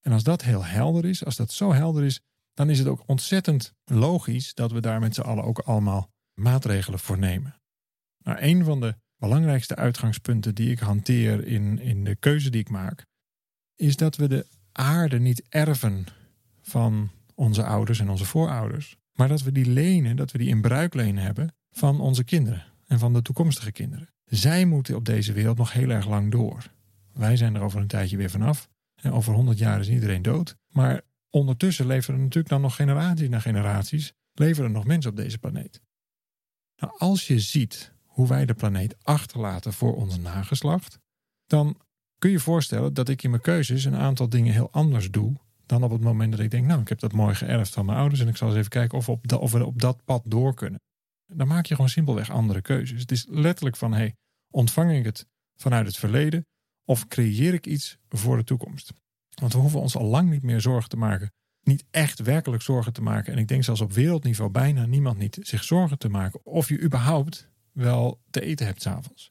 En 0.00 0.12
als 0.12 0.22
dat 0.22 0.42
heel 0.42 0.64
helder 0.64 1.04
is, 1.04 1.24
als 1.24 1.36
dat 1.36 1.52
zo 1.52 1.72
helder 1.72 2.04
is, 2.04 2.20
dan 2.54 2.70
is 2.70 2.78
het 2.78 2.88
ook 2.88 3.02
ontzettend 3.06 3.74
logisch 3.84 4.54
dat 4.54 4.72
we 4.72 4.80
daar 4.80 5.00
met 5.00 5.14
z'n 5.14 5.20
allen 5.20 5.44
ook 5.44 5.58
allemaal 5.58 6.10
maatregelen 6.34 6.98
voor 6.98 7.18
nemen. 7.18 7.60
Nou, 8.18 8.38
een 8.40 8.64
van 8.64 8.80
de 8.80 8.94
belangrijkste 9.16 9.76
uitgangspunten 9.76 10.54
die 10.54 10.70
ik 10.70 10.78
hanteer 10.78 11.46
in, 11.46 11.78
in 11.78 12.04
de 12.04 12.16
keuze 12.16 12.50
die 12.50 12.60
ik 12.60 12.70
maak, 12.70 13.06
is 13.74 13.96
dat 13.96 14.16
we 14.16 14.28
de 14.28 14.46
aarde 14.72 15.18
niet 15.18 15.42
erven 15.48 16.06
van 16.60 17.10
onze 17.34 17.64
ouders 17.64 18.00
en 18.00 18.08
onze 18.08 18.24
voorouders, 18.24 18.96
maar 19.12 19.28
dat 19.28 19.42
we 19.42 19.52
die 19.52 19.66
lenen, 19.66 20.16
dat 20.16 20.30
we 20.30 20.38
die 20.38 20.48
in 20.48 20.60
bruikleen 20.60 21.18
hebben 21.18 21.54
van 21.70 22.00
onze 22.00 22.24
kinderen 22.24 22.64
en 22.86 22.98
van 22.98 23.12
de 23.12 23.22
toekomstige 23.22 23.72
kinderen. 23.72 24.08
Zij 24.28 24.64
moeten 24.64 24.96
op 24.96 25.04
deze 25.04 25.32
wereld 25.32 25.58
nog 25.58 25.72
heel 25.72 25.90
erg 25.90 26.08
lang 26.08 26.30
door. 26.30 26.72
Wij 27.12 27.36
zijn 27.36 27.54
er 27.54 27.62
over 27.62 27.80
een 27.80 27.86
tijdje 27.86 28.16
weer 28.16 28.30
vanaf. 28.30 28.68
En 28.94 29.12
over 29.12 29.34
honderd 29.34 29.58
jaar 29.58 29.80
is 29.80 29.88
iedereen 29.88 30.22
dood. 30.22 30.56
Maar 30.68 31.00
ondertussen 31.30 31.86
leven 31.86 32.14
er 32.14 32.20
natuurlijk 32.20 32.48
dan 32.48 32.60
nog 32.60 32.74
generaties 32.74 33.28
na 33.28 33.40
generaties. 33.40 34.12
Leven 34.32 34.64
er 34.64 34.70
nog 34.70 34.84
mensen 34.84 35.10
op 35.10 35.16
deze 35.16 35.38
planeet. 35.38 35.80
Nou, 36.76 36.92
als 36.98 37.26
je 37.26 37.40
ziet 37.40 37.92
hoe 38.04 38.28
wij 38.28 38.46
de 38.46 38.54
planeet 38.54 38.96
achterlaten 39.02 39.72
voor 39.72 39.96
ons 39.96 40.18
nageslacht, 40.18 40.98
dan 41.46 41.80
kun 42.18 42.30
je 42.30 42.40
voorstellen 42.40 42.94
dat 42.94 43.08
ik 43.08 43.22
in 43.22 43.30
mijn 43.30 43.42
keuzes 43.42 43.84
een 43.84 43.96
aantal 43.96 44.28
dingen 44.28 44.52
heel 44.52 44.70
anders 44.70 45.10
doe 45.10 45.36
dan 45.66 45.82
op 45.82 45.90
het 45.90 46.00
moment 46.00 46.30
dat 46.30 46.40
ik 46.40 46.50
denk, 46.50 46.66
nou, 46.66 46.80
ik 46.80 46.88
heb 46.88 46.98
dat 46.98 47.12
mooi 47.12 47.34
geërfd 47.34 47.72
van 47.72 47.86
mijn 47.86 47.98
ouders 47.98 48.20
en 48.20 48.28
ik 48.28 48.36
zal 48.36 48.48
eens 48.48 48.56
even 48.56 48.70
kijken 48.70 48.98
of, 48.98 49.08
op 49.08 49.32
of 49.32 49.52
we 49.52 49.66
op 49.66 49.80
dat 49.80 50.04
pad 50.04 50.22
door 50.24 50.54
kunnen. 50.54 50.80
Dan 51.32 51.48
maak 51.48 51.66
je 51.66 51.74
gewoon 51.74 51.90
simpelweg 51.90 52.30
andere 52.30 52.62
keuzes. 52.62 53.00
Het 53.00 53.10
is 53.10 53.26
letterlijk 53.28 53.76
van, 53.76 53.92
hey, 53.92 54.14
ontvang 54.50 54.92
ik 54.92 55.04
het 55.04 55.26
vanuit 55.56 55.86
het 55.86 55.96
verleden 55.96 56.46
of 56.84 57.06
creëer 57.06 57.54
ik 57.54 57.66
iets 57.66 57.98
voor 58.08 58.36
de 58.36 58.44
toekomst? 58.44 58.92
Want 59.40 59.52
we 59.52 59.58
hoeven 59.58 59.80
ons 59.80 59.96
al 59.96 60.04
lang 60.04 60.30
niet 60.30 60.42
meer 60.42 60.60
zorgen 60.60 60.88
te 60.88 60.96
maken. 60.96 61.32
Niet 61.62 61.84
echt 61.90 62.18
werkelijk 62.18 62.62
zorgen 62.62 62.92
te 62.92 63.02
maken. 63.02 63.32
En 63.32 63.38
ik 63.38 63.48
denk 63.48 63.64
zelfs 63.64 63.80
op 63.80 63.92
wereldniveau 63.92 64.50
bijna 64.50 64.86
niemand 64.86 65.18
niet 65.18 65.38
zich 65.40 65.64
zorgen 65.64 65.98
te 65.98 66.08
maken 66.08 66.46
of 66.46 66.68
je 66.68 66.80
überhaupt 66.80 67.50
wel 67.72 68.20
te 68.30 68.40
eten 68.40 68.66
hebt 68.66 68.82
s'avonds. 68.82 69.30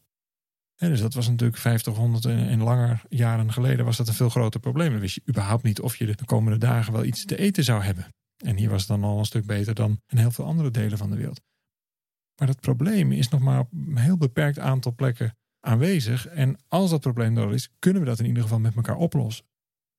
dus 0.76 1.00
dat 1.00 1.14
was 1.14 1.28
natuurlijk 1.28 1.58
50, 1.58 1.96
100 1.96 2.26
en 2.26 2.62
langer 2.62 3.02
jaren 3.10 3.54
geleden 3.54 3.86
was 3.86 3.98
dat 3.98 4.08
een 4.08 4.14
veel 4.14 4.30
groter 4.30 4.60
probleem. 4.60 4.92
Dan 4.92 5.00
wist 5.00 5.16
je 5.16 5.30
überhaupt 5.30 5.64
niet 5.64 5.82
of 5.82 5.96
je 5.96 6.16
de 6.16 6.26
komende 6.26 6.58
dagen 6.58 6.94
wel 6.94 7.04
iets 7.04 7.26
te 7.26 7.38
eten 7.38 7.64
zou 7.64 7.84
hebben. 7.84 8.08
En 8.38 8.58
hier 8.58 8.70
was 8.70 8.80
het 8.80 8.90
dan 8.90 9.04
al 9.04 9.20
een 9.20 9.26
stuk 9.26 9.46
beter 9.46 9.74
dan 9.74 10.02
in 10.08 10.18
heel 10.18 10.32
veel 10.32 10.46
andere 10.46 10.72
delen 10.72 10.98
van 10.98 11.10
de 11.10 11.16
wereld. 11.16 11.42
Maar 12.40 12.48
dat 12.48 12.60
probleem 12.60 13.12
is 13.12 13.30
nog 13.30 13.42
maar 13.42 13.60
op 13.60 13.72
een 13.72 13.98
heel 13.98 14.18
beperkt 14.18 14.60
aantal 14.60 14.96
plekken 14.96 15.38
aanwezig. 15.60 16.28
En 16.28 16.58
als 16.68 16.90
dat 16.90 17.02
probleem 17.02 17.38
er 17.38 17.54
is, 17.54 17.70
kunnen 17.80 18.02
we 18.02 18.08
dat 18.08 18.20
in 18.20 18.26
ieder 18.26 18.44
geval 18.44 18.60
met 18.60 18.76
elkaar 18.76 18.98
oplossen. 18.98 19.46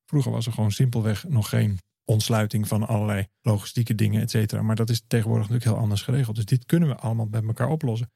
Vroeger 0.05 0.31
was 0.31 0.45
er 0.45 0.53
gewoon 0.53 0.71
simpelweg 0.71 1.27
nog 1.27 1.49
geen 1.49 1.79
ontsluiting 2.05 2.67
van 2.67 2.87
allerlei 2.87 3.27
logistieke 3.41 3.95
dingen, 3.95 4.21
et 4.21 4.29
cetera. 4.29 4.61
Maar 4.61 4.75
dat 4.75 4.89
is 4.89 5.03
tegenwoordig 5.07 5.47
natuurlijk 5.47 5.71
heel 5.71 5.83
anders 5.83 6.01
geregeld. 6.01 6.35
Dus 6.35 6.45
dit 6.45 6.65
kunnen 6.65 6.89
we 6.89 6.95
allemaal 6.95 7.27
met 7.31 7.43
elkaar 7.43 7.69
oplossen. 7.69 8.11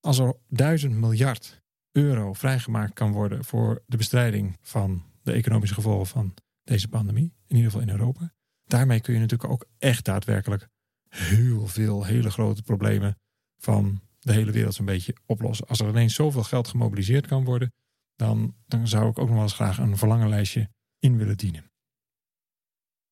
Als 0.00 0.18
er 0.18 0.36
duizend 0.48 0.94
miljard 0.94 1.62
euro 1.92 2.32
vrijgemaakt 2.32 2.92
kan 2.92 3.12
worden 3.12 3.44
voor 3.44 3.82
de 3.86 3.96
bestrijding 3.96 4.58
van 4.60 5.02
de 5.22 5.32
economische 5.32 5.74
gevolgen 5.74 6.06
van 6.06 6.34
deze 6.64 6.88
pandemie, 6.88 7.32
in 7.46 7.56
ieder 7.56 7.70
geval 7.70 7.86
in 7.86 7.92
Europa, 7.92 8.32
daarmee 8.64 9.00
kun 9.00 9.14
je 9.14 9.20
natuurlijk 9.20 9.50
ook 9.50 9.66
echt 9.78 10.04
daadwerkelijk 10.04 10.68
heel 11.08 11.66
veel 11.66 12.04
hele 12.04 12.30
grote 12.30 12.62
problemen 12.62 13.18
van 13.58 14.00
de 14.18 14.32
hele 14.32 14.50
wereld 14.50 14.74
zo'n 14.74 14.84
beetje 14.84 15.16
oplossen. 15.26 15.66
Als 15.66 15.80
er 15.80 15.88
ineens 15.88 16.14
zoveel 16.14 16.42
geld 16.42 16.68
gemobiliseerd 16.68 17.26
kan 17.26 17.44
worden, 17.44 17.72
dan, 18.16 18.54
dan 18.66 18.88
zou 18.88 19.10
ik 19.10 19.18
ook 19.18 19.26
nog 19.26 19.34
wel 19.34 19.42
eens 19.42 19.52
graag 19.52 19.78
een 19.78 19.96
verlangenlijstje 19.96 20.68
in 20.98 21.16
willen 21.16 21.36
dienen. 21.36 21.70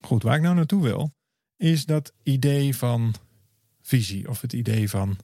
Goed, 0.04 0.22
waar 0.22 0.36
ik 0.36 0.42
nou 0.42 0.54
naartoe 0.54 0.82
wil, 0.82 1.12
is 1.56 1.84
dat 1.84 2.12
idee 2.22 2.76
van 2.76 3.14
visie 3.80 4.28
of 4.28 4.40
het 4.40 4.52
idee 4.52 4.90
van 4.90 5.18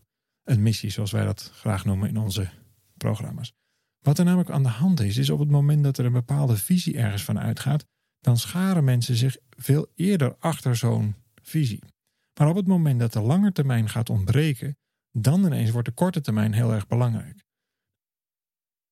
een 0.45 0.63
missie, 0.63 0.91
zoals 0.91 1.13
wij 1.13 1.25
dat 1.25 1.51
graag 1.55 1.85
noemen 1.85 2.09
in 2.09 2.17
onze 2.17 2.51
programma's. 2.97 3.53
Wat 3.99 4.19
er 4.19 4.25
namelijk 4.25 4.51
aan 4.51 4.63
de 4.63 4.69
hand 4.69 5.01
is, 5.01 5.17
is 5.17 5.31
op 5.31 5.39
het 5.39 5.51
moment 5.51 5.85
dat 5.85 5.99
er 5.99 6.05
een 6.05 6.13
bepaalde 6.13 6.57
visie 6.57 6.97
ergens 6.97 7.25
van 7.25 7.39
uitgaat, 7.39 7.85
dan 8.21 8.37
scharen 8.37 8.85
mensen 8.85 9.17
zich 9.17 9.37
veel 9.51 9.93
eerder 9.95 10.37
achter 10.39 10.77
zo'n 10.77 11.15
visie. 11.43 11.83
Maar 12.39 12.49
op 12.49 12.57
het 12.57 12.67
moment 12.67 13.01
dat 13.01 13.13
de 13.13 13.21
lange 13.21 13.53
termijn 13.53 13.89
gaat 13.89 14.11
ontbreken, 14.11 14.77
dan 15.13 15.45
ineens 15.45 15.71
wordt 15.71 15.89
de 15.89 15.95
korte 15.95 16.21
termijn 16.21 16.53
heel 16.53 16.73
erg 16.73 16.87
belangrijk. 16.87 17.47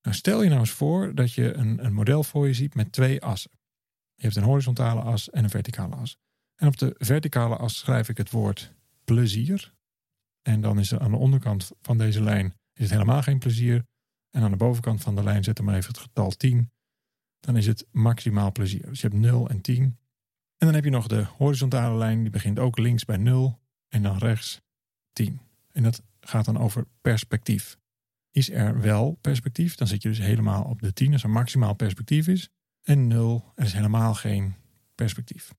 Nou, 0.03 0.17
stel 0.17 0.43
je 0.43 0.49
nou 0.49 0.61
eens 0.61 0.71
voor 0.71 1.15
dat 1.15 1.33
je 1.33 1.55
een, 1.55 1.85
een 1.85 1.93
model 1.93 2.23
voor 2.23 2.47
je 2.47 2.55
ziet 2.55 2.75
met 2.75 2.93
twee 2.93 3.23
assen. 3.23 3.51
Je 4.15 4.23
hebt 4.23 4.37
een 4.37 4.43
horizontale 4.43 5.01
as 5.01 5.31
en 5.31 5.45
een 5.45 5.51
verticale 5.51 5.95
as. 5.95 6.17
En 6.55 6.67
op 6.67 6.77
de 6.77 6.95
verticale 6.99 7.57
as 7.57 7.79
schrijf 7.79 8.09
ik 8.09 8.17
het 8.17 8.31
woord 8.31 8.75
plezier. 9.05 9.75
En 10.43 10.61
dan 10.61 10.79
is 10.79 10.91
er 10.91 11.01
aan 11.01 11.11
de 11.11 11.17
onderkant 11.17 11.71
van 11.81 11.99
deze 11.99 12.23
lijn 12.23 12.47
is 12.73 12.83
het 12.83 12.91
helemaal 12.91 13.23
geen 13.23 13.39
plezier. 13.39 13.87
En 14.31 14.43
aan 14.43 14.51
de 14.51 14.57
bovenkant 14.57 15.03
van 15.03 15.15
de 15.15 15.23
lijn 15.23 15.45
zet 15.45 15.61
maar 15.61 15.75
even 15.75 15.89
het 15.89 15.99
getal 15.99 16.31
10. 16.31 16.71
Dan 17.41 17.57
is 17.57 17.67
het 17.67 17.87
maximaal 17.91 18.53
plezier. 18.53 18.87
Dus 18.87 19.01
je 19.01 19.09
hebt 19.09 19.21
0 19.21 19.49
en 19.49 19.61
10. 19.61 19.83
En 19.83 20.67
dan 20.67 20.75
heb 20.75 20.85
je 20.85 20.91
nog 20.91 21.07
de 21.07 21.25
horizontale 21.25 21.97
lijn, 21.97 22.23
die 22.23 22.31
begint 22.31 22.59
ook 22.59 22.79
links 22.79 23.05
bij 23.05 23.17
0 23.17 23.61
en 23.89 24.03
dan 24.03 24.19
rechts 24.19 24.61
10. 25.13 25.41
En 25.77 25.83
dat 25.83 26.03
gaat 26.21 26.45
dan 26.45 26.59
over 26.59 26.87
perspectief. 27.01 27.77
Is 28.31 28.51
er 28.51 28.81
wel 28.81 29.19
perspectief, 29.21 29.75
dan 29.75 29.87
zit 29.87 30.03
je 30.03 30.09
dus 30.09 30.19
helemaal 30.19 30.65
op 30.65 30.83
de 30.83 30.93
10 30.93 31.13
als 31.13 31.23
er 31.23 31.31
maximaal 31.31 31.75
perspectief 31.75 32.29
is. 32.29 32.49
En 32.83 33.07
0, 33.07 33.53
er 33.55 33.65
is 33.65 33.73
helemaal 33.73 34.15
geen 34.15 34.55
perspectief. 34.95 35.55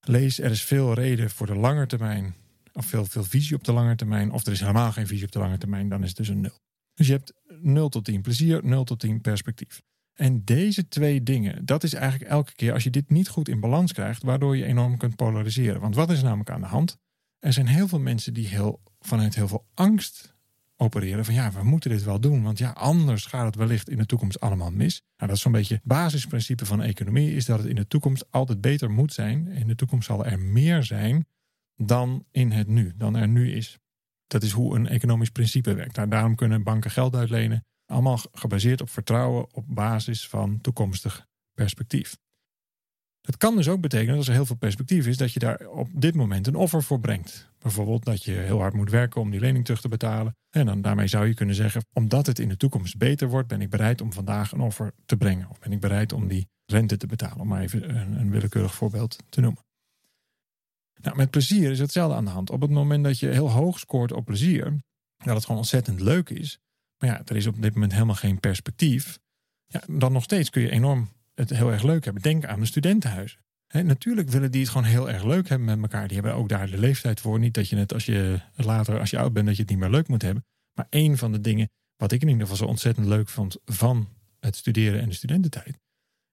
Lees, 0.00 0.38
er 0.38 0.50
is 0.50 0.62
veel 0.62 0.94
reden 0.94 1.30
voor 1.30 1.46
de 1.46 1.54
lange 1.54 1.86
termijn, 1.86 2.34
of 2.72 2.86
veel, 2.86 3.04
veel 3.04 3.24
visie 3.24 3.56
op 3.56 3.64
de 3.64 3.72
lange 3.72 3.96
termijn, 3.96 4.30
of 4.30 4.46
er 4.46 4.52
is 4.52 4.60
helemaal 4.60 4.92
geen 4.92 5.06
visie 5.06 5.24
op 5.24 5.32
de 5.32 5.38
lange 5.38 5.58
termijn, 5.58 5.88
dan 5.88 6.02
is 6.02 6.08
het 6.08 6.16
dus 6.16 6.28
een 6.28 6.40
0. 6.40 6.58
Dus 6.94 7.06
je 7.06 7.12
hebt 7.12 7.32
0 7.60 7.88
tot 7.88 8.04
10 8.04 8.22
plezier, 8.22 8.64
0 8.64 8.84
tot 8.84 9.00
10 9.00 9.20
perspectief. 9.20 9.82
En 10.12 10.44
deze 10.44 10.88
twee 10.88 11.22
dingen, 11.22 11.64
dat 11.64 11.82
is 11.82 11.94
eigenlijk 11.94 12.30
elke 12.30 12.54
keer 12.54 12.72
als 12.72 12.84
je 12.84 12.90
dit 12.90 13.10
niet 13.10 13.28
goed 13.28 13.48
in 13.48 13.60
balans 13.60 13.92
krijgt, 13.92 14.22
waardoor 14.22 14.56
je 14.56 14.64
enorm 14.64 14.96
kunt 14.96 15.16
polariseren. 15.16 15.80
Want 15.80 15.94
wat 15.94 16.10
is 16.10 16.22
namelijk 16.22 16.50
aan 16.50 16.60
de 16.60 16.66
hand? 16.66 16.98
Er 17.38 17.52
zijn 17.52 17.66
heel 17.66 17.88
veel 17.88 18.00
mensen 18.00 18.34
die 18.34 18.48
heel, 18.48 18.82
vanuit 19.06 19.34
heel 19.34 19.48
veel 19.48 19.66
angst 19.74 20.34
opereren 20.76 21.24
van 21.24 21.34
ja, 21.34 21.52
we 21.52 21.62
moeten 21.62 21.90
dit 21.90 22.04
wel 22.04 22.20
doen, 22.20 22.42
want 22.42 22.58
ja, 22.58 22.70
anders 22.70 23.26
gaat 23.26 23.44
het 23.44 23.54
wellicht 23.54 23.88
in 23.88 23.96
de 23.96 24.06
toekomst 24.06 24.40
allemaal 24.40 24.70
mis. 24.70 25.02
Nou, 25.16 25.28
dat 25.28 25.36
is 25.36 25.40
zo'n 25.40 25.52
beetje 25.52 25.74
het 25.74 25.84
basisprincipe 25.84 26.66
van 26.66 26.82
economie, 26.82 27.34
is 27.34 27.44
dat 27.44 27.58
het 27.58 27.68
in 27.68 27.74
de 27.74 27.86
toekomst 27.86 28.30
altijd 28.30 28.60
beter 28.60 28.90
moet 28.90 29.12
zijn. 29.12 29.46
In 29.48 29.66
de 29.66 29.74
toekomst 29.74 30.06
zal 30.06 30.24
er 30.24 30.38
meer 30.38 30.82
zijn 30.82 31.26
dan 31.76 32.24
in 32.30 32.50
het 32.50 32.68
nu, 32.68 32.92
dan 32.96 33.16
er 33.16 33.28
nu 33.28 33.52
is. 33.52 33.78
Dat 34.26 34.42
is 34.42 34.52
hoe 34.52 34.76
een 34.76 34.88
economisch 34.88 35.30
principe 35.30 35.74
werkt. 35.74 35.96
Nou, 35.96 36.08
daarom 36.08 36.34
kunnen 36.34 36.62
banken 36.62 36.90
geld 36.90 37.14
uitlenen, 37.14 37.64
allemaal 37.86 38.18
gebaseerd 38.32 38.80
op 38.80 38.90
vertrouwen 38.90 39.54
op 39.54 39.64
basis 39.68 40.28
van 40.28 40.60
toekomstig 40.60 41.26
perspectief. 41.54 42.16
Dat 43.22 43.36
kan 43.36 43.56
dus 43.56 43.68
ook 43.68 43.80
betekenen 43.80 44.08
dat 44.08 44.18
als 44.18 44.28
er 44.28 44.34
heel 44.34 44.46
veel 44.46 44.56
perspectief 44.56 45.06
is, 45.06 45.16
dat 45.16 45.32
je 45.32 45.38
daar 45.38 45.68
op 45.68 45.88
dit 45.92 46.14
moment 46.14 46.46
een 46.46 46.54
offer 46.54 46.82
voor 46.82 47.00
brengt. 47.00 47.50
Bijvoorbeeld 47.58 48.04
dat 48.04 48.24
je 48.24 48.32
heel 48.32 48.58
hard 48.58 48.74
moet 48.74 48.90
werken 48.90 49.20
om 49.20 49.30
die 49.30 49.40
lening 49.40 49.64
terug 49.64 49.80
te 49.80 49.88
betalen. 49.88 50.36
En 50.50 50.66
dan 50.66 50.82
daarmee 50.82 51.06
zou 51.06 51.26
je 51.26 51.34
kunnen 51.34 51.54
zeggen, 51.54 51.84
omdat 51.92 52.26
het 52.26 52.38
in 52.38 52.48
de 52.48 52.56
toekomst 52.56 52.96
beter 52.96 53.28
wordt, 53.28 53.48
ben 53.48 53.60
ik 53.60 53.70
bereid 53.70 54.00
om 54.00 54.12
vandaag 54.12 54.52
een 54.52 54.60
offer 54.60 54.92
te 55.06 55.16
brengen. 55.16 55.48
Of 55.50 55.58
ben 55.58 55.72
ik 55.72 55.80
bereid 55.80 56.12
om 56.12 56.28
die 56.28 56.48
rente 56.66 56.96
te 56.96 57.06
betalen, 57.06 57.40
om 57.40 57.48
maar 57.48 57.60
even 57.60 57.96
een, 57.96 58.20
een 58.20 58.30
willekeurig 58.30 58.74
voorbeeld 58.74 59.16
te 59.28 59.40
noemen. 59.40 59.64
Nou, 61.00 61.16
met 61.16 61.30
plezier 61.30 61.70
is 61.70 61.78
hetzelfde 61.78 62.16
aan 62.16 62.24
de 62.24 62.30
hand. 62.30 62.50
Op 62.50 62.60
het 62.60 62.70
moment 62.70 63.04
dat 63.04 63.18
je 63.18 63.28
heel 63.28 63.50
hoog 63.50 63.78
scoort 63.78 64.12
op 64.12 64.24
plezier, 64.24 64.82
dat 65.16 65.34
het 65.34 65.44
gewoon 65.44 65.60
ontzettend 65.60 66.00
leuk 66.00 66.30
is. 66.30 66.58
Maar 66.98 67.10
ja, 67.10 67.22
er 67.24 67.36
is 67.36 67.46
op 67.46 67.62
dit 67.62 67.74
moment 67.74 67.92
helemaal 67.92 68.14
geen 68.14 68.40
perspectief. 68.40 69.18
Ja, 69.66 69.82
dan 69.86 70.12
nog 70.12 70.22
steeds 70.22 70.50
kun 70.50 70.62
je 70.62 70.70
enorm 70.70 71.08
het 71.34 71.50
heel 71.50 71.72
erg 71.72 71.82
leuk 71.82 72.04
hebben. 72.04 72.22
Denk 72.22 72.44
aan 72.44 72.60
de 72.60 72.66
studentenhuizen. 72.66 73.40
natuurlijk 73.68 74.28
willen 74.28 74.50
die 74.50 74.60
het 74.60 74.70
gewoon 74.70 74.86
heel 74.86 75.10
erg 75.10 75.24
leuk 75.24 75.48
hebben 75.48 75.66
met 75.66 75.82
elkaar. 75.82 76.08
Die 76.08 76.16
hebben 76.16 76.34
ook 76.34 76.48
daar 76.48 76.70
de 76.70 76.78
leeftijd 76.78 77.20
voor. 77.20 77.38
Niet 77.38 77.54
dat 77.54 77.68
je 77.68 77.76
het 77.76 77.92
als 77.92 78.06
je 78.06 78.40
later, 78.56 78.98
als 78.98 79.10
je 79.10 79.18
oud 79.18 79.32
bent, 79.32 79.46
dat 79.46 79.56
je 79.56 79.62
het 79.62 79.70
niet 79.70 79.80
meer 79.80 79.90
leuk 79.90 80.08
moet 80.08 80.22
hebben. 80.22 80.44
Maar 80.72 80.86
een 80.90 81.18
van 81.18 81.32
de 81.32 81.40
dingen 81.40 81.70
wat 81.96 82.12
ik 82.12 82.22
in 82.22 82.28
ieder 82.28 82.42
geval 82.42 82.56
zo 82.56 82.64
ontzettend 82.64 83.06
leuk 83.06 83.28
vond 83.28 83.56
van 83.64 84.08
het 84.40 84.56
studeren 84.56 85.00
en 85.00 85.08
de 85.08 85.14
studententijd. 85.14 85.78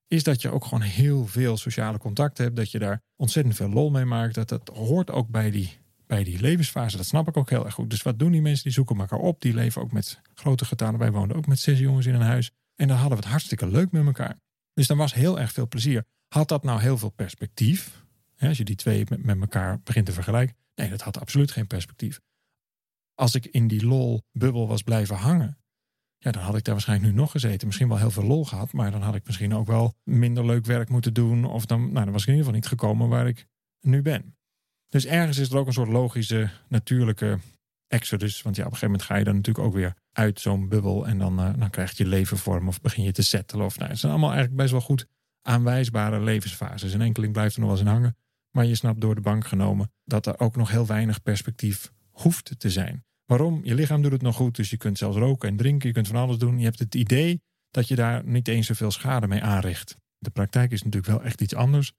Is 0.07 0.23
dat 0.23 0.41
je 0.41 0.49
ook 0.49 0.63
gewoon 0.63 0.81
heel 0.81 1.27
veel 1.27 1.57
sociale 1.57 1.97
contacten 1.97 2.43
hebt. 2.43 2.55
Dat 2.55 2.71
je 2.71 2.79
daar 2.79 3.01
ontzettend 3.15 3.55
veel 3.55 3.69
lol 3.69 3.89
mee 3.89 4.05
maakt. 4.05 4.35
Dat 4.35 4.49
dat 4.49 4.69
hoort 4.73 5.11
ook 5.11 5.27
bij 5.27 5.51
die, 5.51 5.77
bij 6.07 6.23
die 6.23 6.39
levensfase. 6.39 6.97
Dat 6.97 7.05
snap 7.05 7.27
ik 7.27 7.37
ook 7.37 7.49
heel 7.49 7.65
erg 7.65 7.73
goed. 7.73 7.89
Dus 7.89 8.01
wat 8.01 8.19
doen 8.19 8.31
die 8.31 8.41
mensen? 8.41 8.63
Die 8.63 8.73
zoeken 8.73 8.99
elkaar 8.99 9.19
op. 9.19 9.41
Die 9.41 9.53
leven 9.53 9.81
ook 9.81 9.91
met 9.91 10.21
grote 10.33 10.65
getalen. 10.65 10.99
Wij 10.99 11.11
woonden 11.11 11.37
ook 11.37 11.47
met 11.47 11.59
zes 11.59 11.79
jongens 11.79 12.05
in 12.05 12.13
een 12.13 12.21
huis. 12.21 12.51
En 12.75 12.87
dan 12.87 12.97
hadden 12.97 13.17
we 13.17 13.23
het 13.23 13.31
hartstikke 13.31 13.67
leuk 13.67 13.91
met 13.91 14.05
elkaar. 14.05 14.37
Dus 14.79 14.87
dan 14.87 14.97
was 14.97 15.13
heel 15.13 15.39
erg 15.39 15.51
veel 15.51 15.67
plezier. 15.67 16.05
Had 16.27 16.47
dat 16.47 16.63
nou 16.63 16.81
heel 16.81 16.97
veel 16.97 17.09
perspectief? 17.09 18.05
Als 18.37 18.57
je 18.57 18.63
die 18.63 18.75
twee 18.75 19.05
met, 19.09 19.23
met 19.23 19.39
elkaar 19.39 19.81
begint 19.83 20.05
te 20.05 20.11
vergelijken. 20.11 20.55
Nee, 20.75 20.89
dat 20.89 21.01
had 21.01 21.19
absoluut 21.19 21.51
geen 21.51 21.67
perspectief. 21.67 22.19
Als 23.13 23.35
ik 23.35 23.45
in 23.45 23.67
die 23.67 23.85
lol-bubbel 23.85 24.67
was 24.67 24.81
blijven 24.81 25.15
hangen. 25.15 25.57
Ja, 26.17 26.31
dan 26.31 26.41
had 26.41 26.55
ik 26.55 26.63
daar 26.63 26.73
waarschijnlijk 26.73 27.11
nu 27.11 27.17
nog 27.17 27.31
gezeten. 27.31 27.67
Misschien 27.67 27.87
wel 27.87 27.97
heel 27.97 28.11
veel 28.11 28.23
lol 28.23 28.45
gehad. 28.45 28.73
Maar 28.73 28.91
dan 28.91 29.01
had 29.01 29.15
ik 29.15 29.25
misschien 29.25 29.53
ook 29.53 29.67
wel 29.67 29.93
minder 30.03 30.45
leuk 30.45 30.65
werk 30.65 30.89
moeten 30.89 31.13
doen. 31.13 31.45
Of 31.45 31.65
dan, 31.65 31.91
nou, 31.91 32.03
dan 32.03 32.11
was 32.11 32.21
ik 32.21 32.27
in 32.27 32.33
ieder 32.33 32.45
geval 32.45 32.53
niet 32.53 32.79
gekomen 32.79 33.09
waar 33.09 33.27
ik 33.27 33.47
nu 33.79 34.01
ben. 34.01 34.35
Dus 34.87 35.05
ergens 35.05 35.37
is 35.37 35.49
er 35.49 35.57
ook 35.57 35.67
een 35.67 35.73
soort 35.73 35.89
logische, 35.89 36.49
natuurlijke 36.67 37.39
exodus. 37.89 38.41
Want 38.41 38.55
ja, 38.55 38.65
op 38.65 38.71
een 38.71 38.77
gegeven 38.77 38.91
moment 38.91 39.03
ga 39.03 39.15
je 39.15 39.23
dan 39.23 39.35
natuurlijk 39.35 39.65
ook 39.65 39.73
weer 39.73 39.95
uit 40.11 40.39
zo'n 40.39 40.69
bubbel. 40.69 41.07
En 41.07 41.17
dan, 41.17 41.39
uh, 41.39 41.53
dan 41.57 41.69
krijgt 41.69 41.97
je 41.97 42.05
leven 42.05 42.37
vorm 42.37 42.67
of 42.67 42.81
begin 42.81 43.03
je 43.03 43.11
te 43.11 43.23
settelen. 43.23 43.65
Of, 43.65 43.77
nou, 43.77 43.89
het 43.89 43.99
zijn 43.99 44.11
allemaal 44.11 44.31
eigenlijk 44.31 44.61
best 44.61 44.71
wel 44.71 44.81
goed 44.81 45.07
aanwijsbare 45.41 46.21
levensfases. 46.21 46.93
Een 46.93 47.01
enkeling 47.01 47.33
blijft 47.33 47.55
er 47.55 47.61
nog 47.61 47.69
wel 47.69 47.79
eens 47.79 47.87
in 47.87 47.93
hangen. 47.93 48.17
Maar 48.51 48.65
je 48.65 48.75
snapt 48.75 49.01
door 49.01 49.15
de 49.15 49.21
bank 49.21 49.47
genomen 49.47 49.91
dat 50.05 50.25
er 50.25 50.39
ook 50.39 50.55
nog 50.55 50.71
heel 50.71 50.85
weinig 50.85 51.21
perspectief 51.21 51.91
hoeft 52.11 52.59
te 52.59 52.69
zijn. 52.69 53.03
Waarom? 53.25 53.59
Je 53.63 53.75
lichaam 53.75 54.01
doet 54.01 54.11
het 54.11 54.21
nog 54.21 54.35
goed, 54.35 54.55
dus 54.55 54.69
je 54.69 54.77
kunt 54.77 54.97
zelfs 54.97 55.17
roken 55.17 55.49
en 55.49 55.57
drinken. 55.57 55.87
Je 55.87 55.93
kunt 55.93 56.07
van 56.07 56.15
alles 56.15 56.37
doen. 56.37 56.57
Je 56.59 56.65
hebt 56.65 56.79
het 56.79 56.95
idee 56.95 57.41
dat 57.71 57.87
je 57.87 57.95
daar 57.95 58.25
niet 58.25 58.47
eens 58.47 58.67
zoveel 58.67 58.91
schade 58.91 59.27
mee 59.27 59.43
aanricht. 59.43 59.97
De 60.17 60.29
praktijk 60.29 60.71
is 60.71 60.83
natuurlijk 60.83 61.13
wel 61.13 61.23
echt 61.23 61.41
iets 61.41 61.55
anders. 61.55 61.93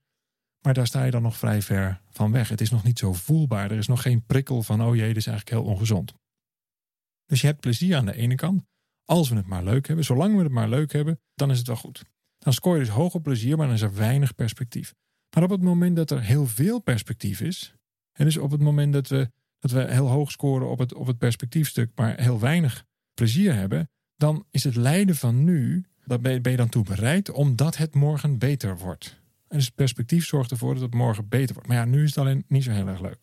Maar 0.60 0.74
daar 0.74 0.86
sta 0.86 1.04
je 1.04 1.10
dan 1.10 1.22
nog 1.22 1.36
vrij 1.36 1.62
ver 1.62 2.00
van 2.10 2.32
weg. 2.32 2.48
Het 2.48 2.60
is 2.60 2.70
nog 2.70 2.84
niet 2.84 2.98
zo 2.98 3.12
voelbaar. 3.12 3.70
Er 3.70 3.78
is 3.78 3.86
nog 3.86 4.02
geen 4.02 4.24
prikkel 4.26 4.62
van, 4.62 4.82
oh 4.82 4.96
jee, 4.96 5.06
dit 5.06 5.16
is 5.16 5.26
eigenlijk 5.26 5.56
heel 5.56 5.72
ongezond. 5.72 6.14
Dus 7.26 7.40
je 7.40 7.46
hebt 7.46 7.60
plezier 7.60 7.96
aan 7.96 8.06
de 8.06 8.16
ene 8.16 8.34
kant. 8.34 8.64
Als 9.04 9.28
we 9.28 9.36
het 9.36 9.46
maar 9.46 9.64
leuk 9.64 9.86
hebben, 9.86 10.04
zolang 10.04 10.36
we 10.36 10.42
het 10.42 10.52
maar 10.52 10.68
leuk 10.68 10.92
hebben, 10.92 11.20
dan 11.34 11.50
is 11.50 11.58
het 11.58 11.66
wel 11.66 11.76
goed. 11.76 12.04
Dan 12.38 12.52
scoor 12.52 12.74
je 12.74 12.84
dus 12.84 12.92
hoog 12.92 13.14
op 13.14 13.22
plezier, 13.22 13.56
maar 13.56 13.66
dan 13.66 13.74
is 13.74 13.82
er 13.82 13.94
weinig 13.94 14.34
perspectief. 14.34 14.94
Maar 15.34 15.44
op 15.44 15.50
het 15.50 15.62
moment 15.62 15.96
dat 15.96 16.10
er 16.10 16.22
heel 16.22 16.46
veel 16.46 16.80
perspectief 16.80 17.40
is, 17.40 17.74
en 18.12 18.24
dus 18.24 18.36
op 18.36 18.50
het 18.50 18.60
moment 18.60 18.92
dat 18.92 19.08
we, 19.08 19.30
dat 19.58 19.70
we 19.70 19.92
heel 19.92 20.08
hoog 20.08 20.30
scoren 20.30 20.70
op 20.70 20.78
het, 20.78 20.94
op 20.94 21.06
het 21.06 21.18
perspectiefstuk, 21.18 21.90
maar 21.94 22.20
heel 22.20 22.40
weinig 22.40 22.84
plezier 23.14 23.54
hebben, 23.54 23.90
dan 24.16 24.46
is 24.50 24.64
het 24.64 24.76
lijden 24.76 25.16
van 25.16 25.44
nu, 25.44 25.84
daar 26.04 26.20
ben 26.20 26.50
je 26.50 26.56
dan 26.56 26.68
toe 26.68 26.84
bereid, 26.84 27.30
omdat 27.30 27.76
het 27.76 27.94
morgen 27.94 28.38
beter 28.38 28.78
wordt. 28.78 29.19
En 29.50 29.56
dus 29.56 29.70
perspectief 29.70 30.26
zorgt 30.26 30.50
ervoor 30.50 30.74
dat 30.74 30.82
het 30.82 30.94
morgen 30.94 31.28
beter 31.28 31.54
wordt. 31.54 31.68
Maar 31.68 31.76
ja, 31.76 31.84
nu 31.84 32.02
is 32.02 32.08
het 32.08 32.18
alleen 32.18 32.44
niet 32.48 32.64
zo 32.64 32.70
heel 32.70 32.88
erg 32.88 33.00
leuk. 33.00 33.18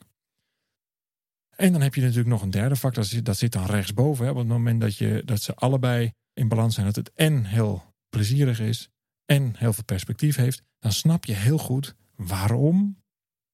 En 1.55 1.71
dan 1.71 1.81
heb 1.81 1.95
je 1.95 2.01
natuurlijk 2.01 2.27
nog 2.27 2.41
een 2.41 2.49
derde 2.49 2.75
vak, 2.75 2.93
dat 3.23 3.37
zit, 3.37 3.51
dan 3.51 3.65
rechtsboven. 3.65 4.25
Hè, 4.25 4.31
op 4.31 4.37
het 4.37 4.47
moment 4.47 4.81
dat, 4.81 4.97
je, 4.97 5.21
dat 5.25 5.41
ze 5.41 5.55
allebei 5.55 6.11
in 6.33 6.47
balans 6.47 6.73
zijn, 6.73 6.85
dat 6.85 6.95
het 6.95 7.11
en 7.13 7.45
heel 7.45 7.83
plezierig 8.09 8.59
is 8.59 8.89
en 9.25 9.55
heel 9.57 9.73
veel 9.73 9.83
perspectief 9.83 10.35
heeft, 10.35 10.61
dan 10.79 10.91
snap 10.91 11.25
je 11.25 11.33
heel 11.33 11.57
goed 11.57 11.95
waarom 12.15 13.03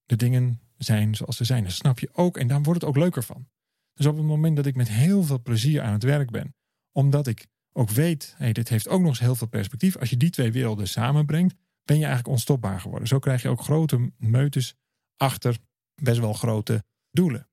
de 0.05 0.15
dingen 0.15 0.59
zijn 0.77 1.15
zoals 1.15 1.37
ze 1.37 1.43
zijn. 1.43 1.63
Dat 1.63 1.71
snap 1.71 1.99
je 1.99 2.09
ook 2.13 2.37
en 2.37 2.47
dan 2.47 2.63
wordt 2.63 2.81
het 2.81 2.89
ook 2.89 2.97
leuker 2.97 3.23
van. 3.23 3.47
Dus 3.93 4.05
op 4.05 4.17
het 4.17 4.25
moment 4.25 4.55
dat 4.55 4.65
ik 4.65 4.75
met 4.75 4.89
heel 4.89 5.23
veel 5.23 5.41
plezier 5.41 5.81
aan 5.81 5.93
het 5.93 6.03
werk 6.03 6.31
ben, 6.31 6.55
omdat 6.91 7.27
ik 7.27 7.47
ook 7.73 7.89
weet, 7.89 8.33
hey, 8.37 8.53
dit 8.53 8.69
heeft 8.69 8.87
ook 8.87 8.99
nog 8.99 9.09
eens 9.09 9.19
heel 9.19 9.35
veel 9.35 9.47
perspectief. 9.47 9.97
Als 9.97 10.09
je 10.09 10.17
die 10.17 10.29
twee 10.29 10.51
werelden 10.51 10.87
samenbrengt, 10.87 11.55
ben 11.83 11.97
je 11.97 12.05
eigenlijk 12.05 12.33
onstopbaar 12.33 12.79
geworden. 12.79 13.07
Zo 13.07 13.19
krijg 13.19 13.41
je 13.41 13.49
ook 13.49 13.61
grote 13.61 14.11
meutes 14.17 14.75
achter 15.17 15.57
best 15.95 16.19
wel 16.19 16.33
grote 16.33 16.83
doelen. 17.11 17.49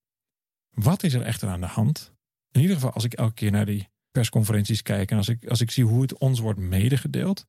Wat 0.71 1.03
is 1.03 1.15
er 1.15 1.23
echter 1.23 1.49
aan 1.49 1.61
de 1.61 1.67
hand? 1.67 2.15
In 2.51 2.61
ieder 2.61 2.77
geval 2.77 2.93
als 2.93 3.05
ik 3.05 3.13
elke 3.13 3.35
keer 3.35 3.51
naar 3.51 3.67
die 3.67 3.89
persconferenties 4.11 4.83
kijk 4.83 5.11
en 5.11 5.17
als 5.17 5.29
ik, 5.29 5.47
als 5.47 5.61
ik 5.61 5.71
zie 5.71 5.85
hoe 5.85 6.03
het 6.03 6.19
ons 6.19 6.41
wordt 6.41 6.59
medegedeeld, 6.59 7.47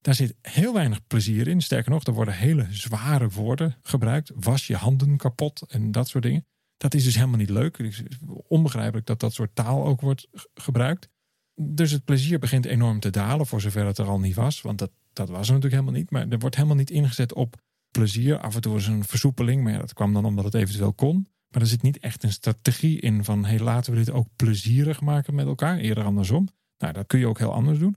daar 0.00 0.14
zit 0.14 0.34
heel 0.40 0.74
weinig 0.74 1.06
plezier 1.06 1.48
in. 1.48 1.60
Sterker 1.60 1.90
nog, 1.90 2.04
er 2.04 2.12
worden 2.12 2.34
hele 2.34 2.66
zware 2.70 3.28
woorden 3.28 3.76
gebruikt. 3.82 4.30
Was 4.34 4.66
je 4.66 4.76
handen 4.76 5.16
kapot 5.16 5.62
en 5.68 5.92
dat 5.92 6.08
soort 6.08 6.24
dingen. 6.24 6.46
Dat 6.76 6.94
is 6.94 7.04
dus 7.04 7.14
helemaal 7.14 7.38
niet 7.38 7.50
leuk. 7.50 7.78
Het 7.78 7.86
is 7.86 8.02
onbegrijpelijk 8.48 9.06
dat 9.06 9.20
dat 9.20 9.34
soort 9.34 9.54
taal 9.54 9.84
ook 9.84 10.00
wordt 10.00 10.28
gebruikt. 10.54 11.08
Dus 11.54 11.90
het 11.90 12.04
plezier 12.04 12.38
begint 12.38 12.64
enorm 12.64 13.00
te 13.00 13.10
dalen, 13.10 13.46
voor 13.46 13.60
zover 13.60 13.86
het 13.86 13.98
er 13.98 14.06
al 14.06 14.20
niet 14.20 14.34
was. 14.34 14.60
Want 14.60 14.78
dat, 14.78 14.90
dat 15.12 15.28
was 15.28 15.48
er 15.48 15.54
natuurlijk 15.54 15.82
helemaal 15.82 16.00
niet. 16.00 16.10
Maar 16.10 16.28
er 16.28 16.38
wordt 16.38 16.56
helemaal 16.56 16.76
niet 16.76 16.90
ingezet 16.90 17.34
op 17.34 17.56
plezier. 17.90 18.38
Af 18.38 18.54
en 18.54 18.60
toe 18.60 18.76
is 18.76 18.86
een 18.86 19.04
versoepeling, 19.04 19.62
maar 19.62 19.78
dat 19.78 19.92
kwam 19.92 20.12
dan 20.12 20.24
omdat 20.24 20.44
het 20.44 20.54
eventueel 20.54 20.92
kon. 20.92 21.28
Maar 21.48 21.60
er 21.60 21.68
zit 21.68 21.82
niet 21.82 21.98
echt 21.98 22.22
een 22.22 22.32
strategie 22.32 23.00
in 23.00 23.24
van 23.24 23.44
hey, 23.44 23.58
laten 23.58 23.92
we 23.92 23.98
dit 23.98 24.10
ook 24.10 24.28
plezierig 24.36 25.00
maken 25.00 25.34
met 25.34 25.46
elkaar. 25.46 25.78
Eerder 25.78 26.04
andersom. 26.04 26.48
Nou, 26.78 26.92
dat 26.92 27.06
kun 27.06 27.18
je 27.18 27.26
ook 27.26 27.38
heel 27.38 27.52
anders 27.52 27.78
doen. 27.78 27.96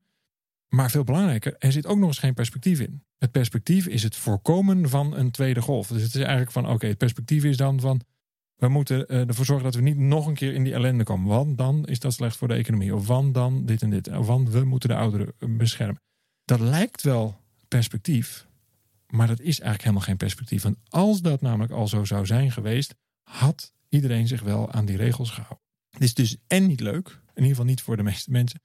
Maar 0.67 0.91
veel 0.91 1.03
belangrijker, 1.03 1.55
er 1.57 1.71
zit 1.71 1.85
ook 1.85 1.97
nog 1.97 2.07
eens 2.07 2.17
geen 2.17 2.33
perspectief 2.33 2.79
in. 2.79 3.03
Het 3.17 3.31
perspectief 3.31 3.87
is 3.87 4.03
het 4.03 4.15
voorkomen 4.15 4.89
van 4.89 5.15
een 5.15 5.31
tweede 5.31 5.61
golf. 5.61 5.87
Dus 5.87 6.01
het 6.01 6.15
is 6.15 6.21
eigenlijk 6.21 6.51
van 6.51 6.69
oké, 6.69 6.87
het 6.87 6.97
perspectief 6.97 7.43
is 7.43 7.57
dan 7.57 7.79
van 7.79 8.01
we 8.55 8.67
moeten 8.67 9.05
uh, 9.07 9.27
ervoor 9.27 9.45
zorgen 9.45 9.65
dat 9.65 9.75
we 9.75 9.81
niet 9.81 9.97
nog 9.97 10.27
een 10.27 10.33
keer 10.33 10.53
in 10.53 10.63
die 10.63 10.73
ellende 10.73 11.03
komen. 11.03 11.27
Want 11.27 11.57
dan 11.57 11.85
is 11.85 11.99
dat 11.99 12.13
slecht 12.13 12.37
voor 12.37 12.47
de 12.47 12.53
economie. 12.53 12.95
Of 12.95 13.07
want 13.07 13.33
dan 13.33 13.65
dit 13.65 13.81
en 13.81 13.89
dit. 13.89 14.07
Want 14.07 14.49
we 14.49 14.63
moeten 14.63 14.89
de 14.89 14.95
ouderen 14.95 15.33
beschermen. 15.57 16.01
Dat 16.45 16.59
lijkt 16.59 17.01
wel 17.01 17.41
perspectief. 17.67 18.47
Maar 19.07 19.27
dat 19.27 19.39
is 19.39 19.59
eigenlijk 19.59 19.81
helemaal 19.81 20.01
geen 20.01 20.17
perspectief. 20.17 20.63
Want 20.63 20.77
als 20.87 21.21
dat 21.21 21.41
namelijk 21.41 21.71
al 21.71 21.87
zo 21.87 22.03
zou 22.03 22.25
zijn 22.25 22.51
geweest, 22.51 22.95
had 23.23 23.73
iedereen 23.89 24.27
zich 24.27 24.41
wel 24.41 24.71
aan 24.71 24.85
die 24.85 24.97
regels 24.97 25.29
gehouden. 25.29 25.61
Het 25.89 26.03
is 26.03 26.13
dus 26.13 26.37
en 26.47 26.67
niet 26.67 26.79
leuk, 26.79 27.07
in 27.07 27.31
ieder 27.35 27.49
geval 27.49 27.65
niet 27.65 27.81
voor 27.81 27.97
de 27.97 28.03
meeste 28.03 28.31
mensen, 28.31 28.61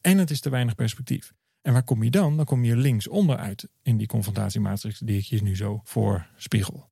en 0.00 0.18
het 0.18 0.30
is 0.30 0.40
te 0.40 0.50
weinig 0.50 0.74
perspectief. 0.74 1.32
En 1.62 1.72
waar 1.72 1.82
kom 1.82 2.02
je 2.02 2.10
dan? 2.10 2.36
Dan 2.36 2.44
kom 2.44 2.64
je 2.64 2.76
links 2.76 3.08
onderuit 3.08 3.68
in 3.82 3.96
die 3.96 4.06
confrontatiematrix 4.06 4.98
die 4.98 5.18
ik 5.18 5.24
je 5.24 5.42
nu 5.42 5.56
zo 5.56 5.80
voorspiegel. 5.84 6.90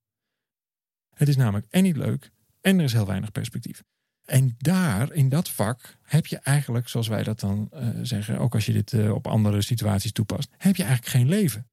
Het 1.15 1.29
is 1.29 1.37
namelijk 1.37 1.67
en 1.71 1.83
niet 1.83 1.97
leuk 1.97 2.31
en 2.61 2.79
er 2.79 2.85
is 2.85 2.93
heel 2.93 3.07
weinig 3.07 3.33
perspectief. 3.33 3.83
En 4.31 4.55
daar, 4.59 5.13
in 5.13 5.29
dat 5.29 5.49
vak, 5.49 5.97
heb 6.03 6.27
je 6.27 6.39
eigenlijk, 6.39 6.89
zoals 6.89 7.09
wij 7.09 7.23
dat 7.23 7.41
dan 7.41 7.71
uh, 7.75 7.89
zeggen, 8.03 8.39
ook 8.39 8.55
als 8.55 8.67
je 8.67 8.73
dit 8.73 8.93
uh, 8.93 9.15
op 9.15 9.27
andere 9.27 9.63
situaties 9.63 10.13
toepast, 10.13 10.51
heb 10.57 10.77
je 10.77 10.83
eigenlijk 10.83 11.13
geen 11.13 11.29
leven 11.29 11.67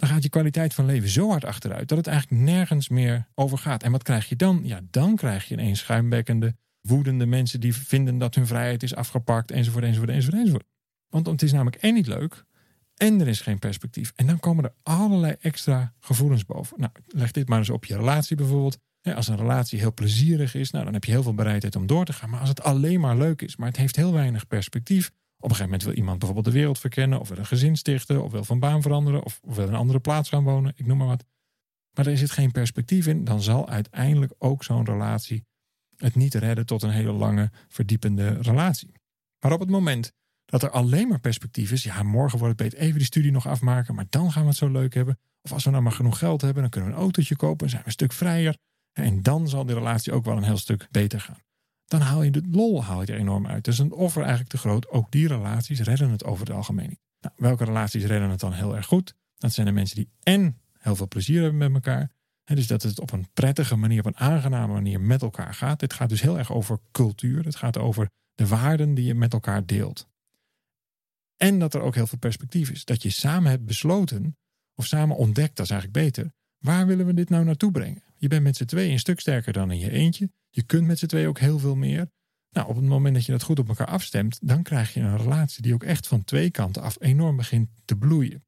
dan 0.00 0.08
gaat 0.08 0.22
je 0.22 0.28
kwaliteit 0.28 0.74
van 0.74 0.84
leven 0.84 1.08
zo 1.08 1.28
hard 1.28 1.44
achteruit 1.44 1.88
dat 1.88 1.98
het 1.98 2.06
eigenlijk 2.06 2.42
nergens 2.42 2.88
meer 2.88 3.26
over 3.34 3.58
gaat. 3.58 3.82
En 3.82 3.92
wat 3.92 4.02
krijg 4.02 4.28
je 4.28 4.36
dan? 4.36 4.60
Ja, 4.64 4.80
dan 4.90 5.16
krijg 5.16 5.48
je 5.48 5.54
ineens 5.54 5.78
schuimbekkende, 5.78 6.56
woedende 6.80 7.26
mensen 7.26 7.60
die 7.60 7.74
vinden 7.74 8.18
dat 8.18 8.34
hun 8.34 8.46
vrijheid 8.46 8.82
is 8.82 8.94
afgepakt, 8.94 9.50
enzovoort, 9.50 9.84
enzovoort, 9.84 10.10
enzovoort, 10.10 10.40
enzovoort. 10.40 10.64
Want 11.08 11.26
het 11.26 11.42
is 11.42 11.52
namelijk 11.52 11.82
één 11.82 11.94
niet 11.94 12.06
leuk 12.06 12.44
en 12.96 13.20
er 13.20 13.28
is 13.28 13.40
geen 13.40 13.58
perspectief. 13.58 14.12
En 14.16 14.26
dan 14.26 14.40
komen 14.40 14.64
er 14.64 14.74
allerlei 14.82 15.34
extra 15.40 15.92
gevoelens 15.98 16.44
boven. 16.44 16.80
Nou, 16.80 16.92
leg 17.06 17.30
dit 17.30 17.48
maar 17.48 17.58
eens 17.58 17.70
op 17.70 17.84
je 17.84 17.96
relatie 17.96 18.36
bijvoorbeeld. 18.36 18.78
Als 19.02 19.28
een 19.28 19.36
relatie 19.36 19.78
heel 19.78 19.94
plezierig 19.94 20.54
is, 20.54 20.70
nou, 20.70 20.84
dan 20.84 20.92
heb 20.92 21.04
je 21.04 21.10
heel 21.10 21.22
veel 21.22 21.34
bereidheid 21.34 21.76
om 21.76 21.86
door 21.86 22.04
te 22.04 22.12
gaan. 22.12 22.30
Maar 22.30 22.40
als 22.40 22.48
het 22.48 22.62
alleen 22.62 23.00
maar 23.00 23.16
leuk 23.16 23.42
is, 23.42 23.56
maar 23.56 23.68
het 23.68 23.76
heeft 23.76 23.96
heel 23.96 24.12
weinig 24.12 24.46
perspectief. 24.46 25.06
Op 25.06 25.14
een 25.50 25.56
gegeven 25.56 25.64
moment 25.64 25.82
wil 25.82 25.94
iemand 25.94 26.18
bijvoorbeeld 26.18 26.46
de 26.46 26.60
wereld 26.60 26.78
verkennen, 26.78 27.20
of 27.20 27.28
wil 27.28 27.38
een 27.38 27.46
gezin 27.46 27.76
stichten, 27.76 28.22
of 28.22 28.32
wil 28.32 28.44
van 28.44 28.58
baan 28.58 28.82
veranderen, 28.82 29.24
of 29.24 29.40
wil 29.42 29.68
een 29.68 29.74
andere 29.74 30.00
plaats 30.00 30.28
gaan 30.28 30.44
wonen, 30.44 30.72
ik 30.76 30.86
noem 30.86 30.98
maar 30.98 31.06
wat. 31.06 31.24
Maar 31.96 32.06
er 32.06 32.18
zit 32.18 32.30
geen 32.30 32.50
perspectief 32.50 33.06
in, 33.06 33.24
dan 33.24 33.42
zal 33.42 33.68
uiteindelijk 33.68 34.32
ook 34.38 34.64
zo'n 34.64 34.84
relatie 34.84 35.44
het 35.96 36.14
niet 36.14 36.34
redden 36.34 36.66
tot 36.66 36.82
een 36.82 36.90
hele 36.90 37.12
lange, 37.12 37.50
verdiepende 37.68 38.28
relatie. 38.40 38.92
Maar 39.40 39.52
op 39.52 39.60
het 39.60 39.70
moment 39.70 40.12
dat 40.44 40.62
er 40.62 40.70
alleen 40.70 41.08
maar 41.08 41.20
perspectief 41.20 41.72
is, 41.72 41.82
ja, 41.82 42.02
morgen 42.02 42.38
wordt 42.38 42.58
het 42.58 42.70
beter 42.70 42.86
even 42.86 42.98
die 42.98 43.06
studie 43.06 43.30
nog 43.30 43.46
afmaken, 43.46 43.94
maar 43.94 44.06
dan 44.10 44.32
gaan 44.32 44.42
we 44.42 44.48
het 44.48 44.56
zo 44.56 44.68
leuk 44.68 44.94
hebben. 44.94 45.18
Of 45.42 45.52
als 45.52 45.64
we 45.64 45.70
nou 45.70 45.82
maar 45.82 45.92
genoeg 45.92 46.18
geld 46.18 46.40
hebben, 46.40 46.62
dan 46.62 46.70
kunnen 46.70 46.90
we 46.90 46.96
een 46.96 47.02
autootje 47.02 47.36
kopen, 47.36 47.64
en 47.64 47.70
zijn 47.70 47.82
we 47.82 47.86
een 47.86 47.92
stuk 47.92 48.12
vrijer. 48.12 48.56
En 49.00 49.22
dan 49.22 49.48
zal 49.48 49.64
die 49.64 49.74
relatie 49.74 50.12
ook 50.12 50.24
wel 50.24 50.36
een 50.36 50.42
heel 50.42 50.56
stuk 50.56 50.88
beter 50.90 51.20
gaan. 51.20 51.38
Dan 51.84 52.00
haal 52.00 52.22
je 52.22 52.30
de 52.30 52.42
lol 52.50 52.84
haal 52.84 53.00
je 53.00 53.12
er 53.12 53.18
enorm 53.18 53.46
uit. 53.46 53.64
Dus 53.64 53.78
een 53.78 53.92
offer 53.92 54.20
eigenlijk 54.20 54.50
te 54.50 54.58
groot. 54.58 54.88
Ook 54.88 55.10
die 55.10 55.28
relaties 55.28 55.80
redden 55.80 56.10
het 56.10 56.24
over 56.24 56.46
het 56.46 56.56
algemeen. 56.56 56.98
Nou, 57.20 57.34
welke 57.36 57.64
relaties 57.64 58.04
redden 58.04 58.30
het 58.30 58.40
dan 58.40 58.52
heel 58.52 58.76
erg 58.76 58.86
goed? 58.86 59.14
Dat 59.36 59.52
zijn 59.52 59.66
de 59.66 59.72
mensen 59.72 59.96
die 59.96 60.10
en 60.22 60.60
heel 60.78 60.96
veel 60.96 61.08
plezier 61.08 61.42
hebben 61.42 61.58
met 61.58 61.74
elkaar. 61.74 62.10
En 62.44 62.56
dus 62.56 62.66
dat 62.66 62.82
het 62.82 63.00
op 63.00 63.12
een 63.12 63.28
prettige 63.32 63.76
manier, 63.76 63.98
op 63.98 64.06
een 64.06 64.16
aangename 64.16 64.72
manier 64.72 65.00
met 65.00 65.22
elkaar 65.22 65.54
gaat. 65.54 65.80
Dit 65.80 65.92
gaat 65.92 66.08
dus 66.08 66.20
heel 66.20 66.38
erg 66.38 66.52
over 66.52 66.78
cultuur. 66.92 67.44
Het 67.44 67.56
gaat 67.56 67.78
over 67.78 68.10
de 68.34 68.46
waarden 68.46 68.94
die 68.94 69.04
je 69.04 69.14
met 69.14 69.32
elkaar 69.32 69.66
deelt. 69.66 70.08
En 71.36 71.58
dat 71.58 71.74
er 71.74 71.80
ook 71.80 71.94
heel 71.94 72.06
veel 72.06 72.18
perspectief 72.18 72.70
is. 72.70 72.84
Dat 72.84 73.02
je 73.02 73.10
samen 73.10 73.50
hebt 73.50 73.66
besloten, 73.66 74.36
of 74.74 74.86
samen 74.86 75.16
ontdekt, 75.16 75.56
dat 75.56 75.64
is 75.64 75.72
eigenlijk 75.72 76.04
beter. 76.04 76.32
Waar 76.58 76.86
willen 76.86 77.06
we 77.06 77.14
dit 77.14 77.28
nou 77.28 77.44
naartoe 77.44 77.70
brengen? 77.70 78.02
Je 78.20 78.28
bent 78.28 78.42
met 78.42 78.56
z'n 78.56 78.64
twee 78.64 78.90
een 78.90 78.98
stuk 78.98 79.20
sterker 79.20 79.52
dan 79.52 79.70
in 79.70 79.78
je 79.78 79.90
eentje. 79.90 80.30
Je 80.50 80.62
kunt 80.62 80.86
met 80.86 80.98
z'n 80.98 81.06
twee 81.06 81.28
ook 81.28 81.38
heel 81.38 81.58
veel 81.58 81.76
meer. 81.76 82.10
Nou, 82.50 82.68
op 82.68 82.76
het 82.76 82.84
moment 82.84 83.14
dat 83.14 83.24
je 83.24 83.32
dat 83.32 83.42
goed 83.42 83.58
op 83.58 83.68
elkaar 83.68 83.86
afstemt, 83.86 84.38
dan 84.42 84.62
krijg 84.62 84.94
je 84.94 85.00
een 85.00 85.16
relatie 85.16 85.62
die 85.62 85.74
ook 85.74 85.82
echt 85.82 86.06
van 86.06 86.24
twee 86.24 86.50
kanten 86.50 86.82
af 86.82 86.96
enorm 87.00 87.36
begint 87.36 87.68
te 87.84 87.96
bloeien. 87.96 88.44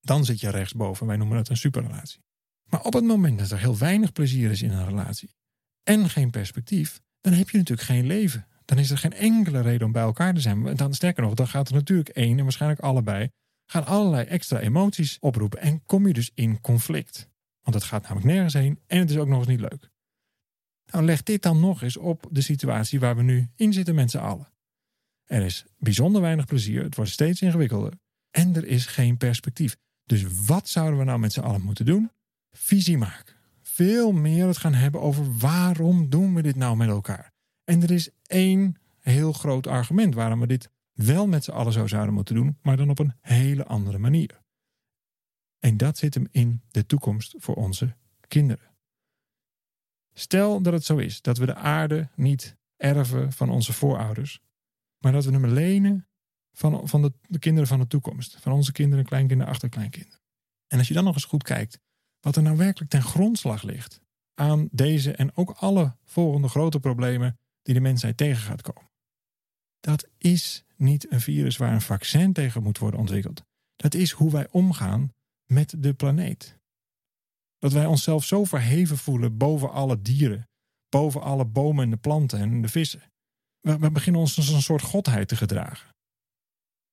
Dan 0.00 0.24
zit 0.24 0.40
je 0.40 0.50
rechtsboven. 0.50 1.06
Wij 1.06 1.16
noemen 1.16 1.36
dat 1.36 1.48
een 1.48 1.56
superrelatie. 1.56 2.20
Maar 2.64 2.82
op 2.82 2.92
het 2.92 3.04
moment 3.04 3.38
dat 3.38 3.50
er 3.50 3.58
heel 3.58 3.78
weinig 3.78 4.12
plezier 4.12 4.50
is 4.50 4.62
in 4.62 4.70
een 4.70 4.86
relatie 4.86 5.34
en 5.82 6.10
geen 6.10 6.30
perspectief, 6.30 7.00
dan 7.20 7.32
heb 7.32 7.50
je 7.50 7.58
natuurlijk 7.58 7.88
geen 7.88 8.06
leven. 8.06 8.46
Dan 8.64 8.78
is 8.78 8.90
er 8.90 8.98
geen 8.98 9.12
enkele 9.12 9.60
reden 9.60 9.86
om 9.86 9.92
bij 9.92 10.02
elkaar 10.02 10.34
te 10.34 10.40
zijn. 10.40 10.76
Dan 10.76 10.94
sterker 10.94 11.22
nog, 11.22 11.34
dan 11.34 11.48
gaat 11.48 11.68
er 11.68 11.74
natuurlijk 11.74 12.08
één 12.08 12.38
en 12.38 12.42
waarschijnlijk 12.42 12.80
allebei 12.80 13.30
gaan 13.66 13.86
allerlei 13.86 14.26
extra 14.26 14.60
emoties 14.60 15.16
oproepen 15.20 15.60
en 15.60 15.84
kom 15.84 16.06
je 16.06 16.12
dus 16.12 16.30
in 16.34 16.60
conflict. 16.60 17.32
Want 17.64 17.76
het 17.76 17.84
gaat 17.84 18.02
namelijk 18.02 18.26
nergens 18.26 18.54
heen 18.54 18.80
en 18.86 18.98
het 18.98 19.10
is 19.10 19.16
ook 19.16 19.28
nog 19.28 19.38
eens 19.38 19.46
niet 19.46 19.60
leuk. 19.60 19.90
Nou, 20.86 21.04
leg 21.04 21.22
dit 21.22 21.42
dan 21.42 21.60
nog 21.60 21.82
eens 21.82 21.96
op 21.96 22.26
de 22.30 22.40
situatie 22.40 23.00
waar 23.00 23.16
we 23.16 23.22
nu 23.22 23.48
in 23.56 23.72
zitten 23.72 23.94
met 23.94 24.10
z'n 24.10 24.18
allen. 24.18 24.52
Er 25.24 25.42
is 25.42 25.64
bijzonder 25.78 26.20
weinig 26.20 26.44
plezier, 26.44 26.82
het 26.82 26.96
wordt 26.96 27.10
steeds 27.10 27.42
ingewikkelder 27.42 27.92
en 28.30 28.56
er 28.56 28.66
is 28.66 28.86
geen 28.86 29.16
perspectief. 29.16 29.76
Dus 30.04 30.46
wat 30.46 30.68
zouden 30.68 30.98
we 30.98 31.04
nou 31.04 31.18
met 31.18 31.32
z'n 31.32 31.40
allen 31.40 31.62
moeten 31.62 31.84
doen? 31.84 32.10
Visie 32.52 32.98
maken. 32.98 33.34
Veel 33.62 34.12
meer 34.12 34.46
het 34.46 34.56
gaan 34.56 34.74
hebben 34.74 35.00
over 35.00 35.36
waarom 35.38 36.08
doen 36.10 36.34
we 36.34 36.42
dit 36.42 36.56
nou 36.56 36.76
met 36.76 36.88
elkaar. 36.88 37.32
En 37.64 37.82
er 37.82 37.90
is 37.90 38.10
één 38.26 38.76
heel 39.00 39.32
groot 39.32 39.66
argument 39.66 40.14
waarom 40.14 40.40
we 40.40 40.46
dit 40.46 40.70
wel 40.92 41.26
met 41.26 41.44
z'n 41.44 41.50
allen 41.50 41.72
zo 41.72 41.86
zouden 41.86 42.14
moeten 42.14 42.34
doen, 42.34 42.58
maar 42.62 42.76
dan 42.76 42.90
op 42.90 42.98
een 42.98 43.14
hele 43.20 43.64
andere 43.64 43.98
manier. 43.98 44.43
En 45.64 45.76
dat 45.76 45.98
zit 45.98 46.14
hem 46.14 46.28
in 46.30 46.62
de 46.70 46.86
toekomst 46.86 47.34
voor 47.38 47.54
onze 47.54 47.96
kinderen. 48.28 48.74
Stel 50.12 50.62
dat 50.62 50.72
het 50.72 50.84
zo 50.84 50.96
is 50.96 51.22
dat 51.22 51.38
we 51.38 51.46
de 51.46 51.54
aarde 51.54 52.08
niet 52.14 52.56
erven 52.76 53.32
van 53.32 53.50
onze 53.50 53.72
voorouders, 53.72 54.40
maar 54.98 55.12
dat 55.12 55.24
we 55.24 55.30
hem 55.30 55.46
lenen 55.46 56.08
van, 56.52 56.88
van 56.88 57.02
de, 57.02 57.12
de 57.28 57.38
kinderen 57.38 57.68
van 57.68 57.78
de 57.78 57.86
toekomst. 57.86 58.36
Van 58.40 58.52
onze 58.52 58.72
kinderen, 58.72 59.04
kleinkinderen, 59.04 59.52
achterkleinkinderen. 59.52 60.20
En 60.66 60.78
als 60.78 60.88
je 60.88 60.94
dan 60.94 61.04
nog 61.04 61.14
eens 61.14 61.24
goed 61.24 61.42
kijkt 61.42 61.80
wat 62.20 62.36
er 62.36 62.42
nou 62.42 62.56
werkelijk 62.56 62.90
ten 62.90 63.02
grondslag 63.02 63.62
ligt 63.62 64.00
aan 64.34 64.68
deze 64.70 65.12
en 65.12 65.36
ook 65.36 65.50
alle 65.50 65.96
volgende 66.04 66.48
grote 66.48 66.80
problemen 66.80 67.38
die 67.62 67.74
de 67.74 67.80
mensheid 67.80 68.16
tegen 68.16 68.42
gaat 68.42 68.62
komen. 68.62 68.90
Dat 69.80 70.08
is 70.18 70.64
niet 70.76 71.12
een 71.12 71.20
virus 71.20 71.56
waar 71.56 71.72
een 71.72 71.80
vaccin 71.80 72.32
tegen 72.32 72.62
moet 72.62 72.78
worden 72.78 73.00
ontwikkeld. 73.00 73.44
Dat 73.76 73.94
is 73.94 74.10
hoe 74.10 74.30
wij 74.30 74.48
omgaan 74.50 75.13
met 75.46 75.74
de 75.78 75.94
planeet. 75.94 76.58
Dat 77.58 77.72
wij 77.72 77.86
onszelf 77.86 78.24
zo 78.24 78.44
verheven 78.44 78.98
voelen 78.98 79.36
boven 79.36 79.70
alle 79.70 80.02
dieren, 80.02 80.48
boven 80.88 81.22
alle 81.22 81.44
bomen 81.44 81.84
en 81.84 81.90
de 81.90 81.96
planten 81.96 82.38
en 82.38 82.62
de 82.62 82.68
vissen. 82.68 83.02
We, 83.60 83.90
beginnen 83.90 84.20
ons 84.20 84.36
als 84.36 84.48
een 84.48 84.62
soort 84.62 84.82
godheid 84.82 85.28
te 85.28 85.36
gedragen. 85.36 85.94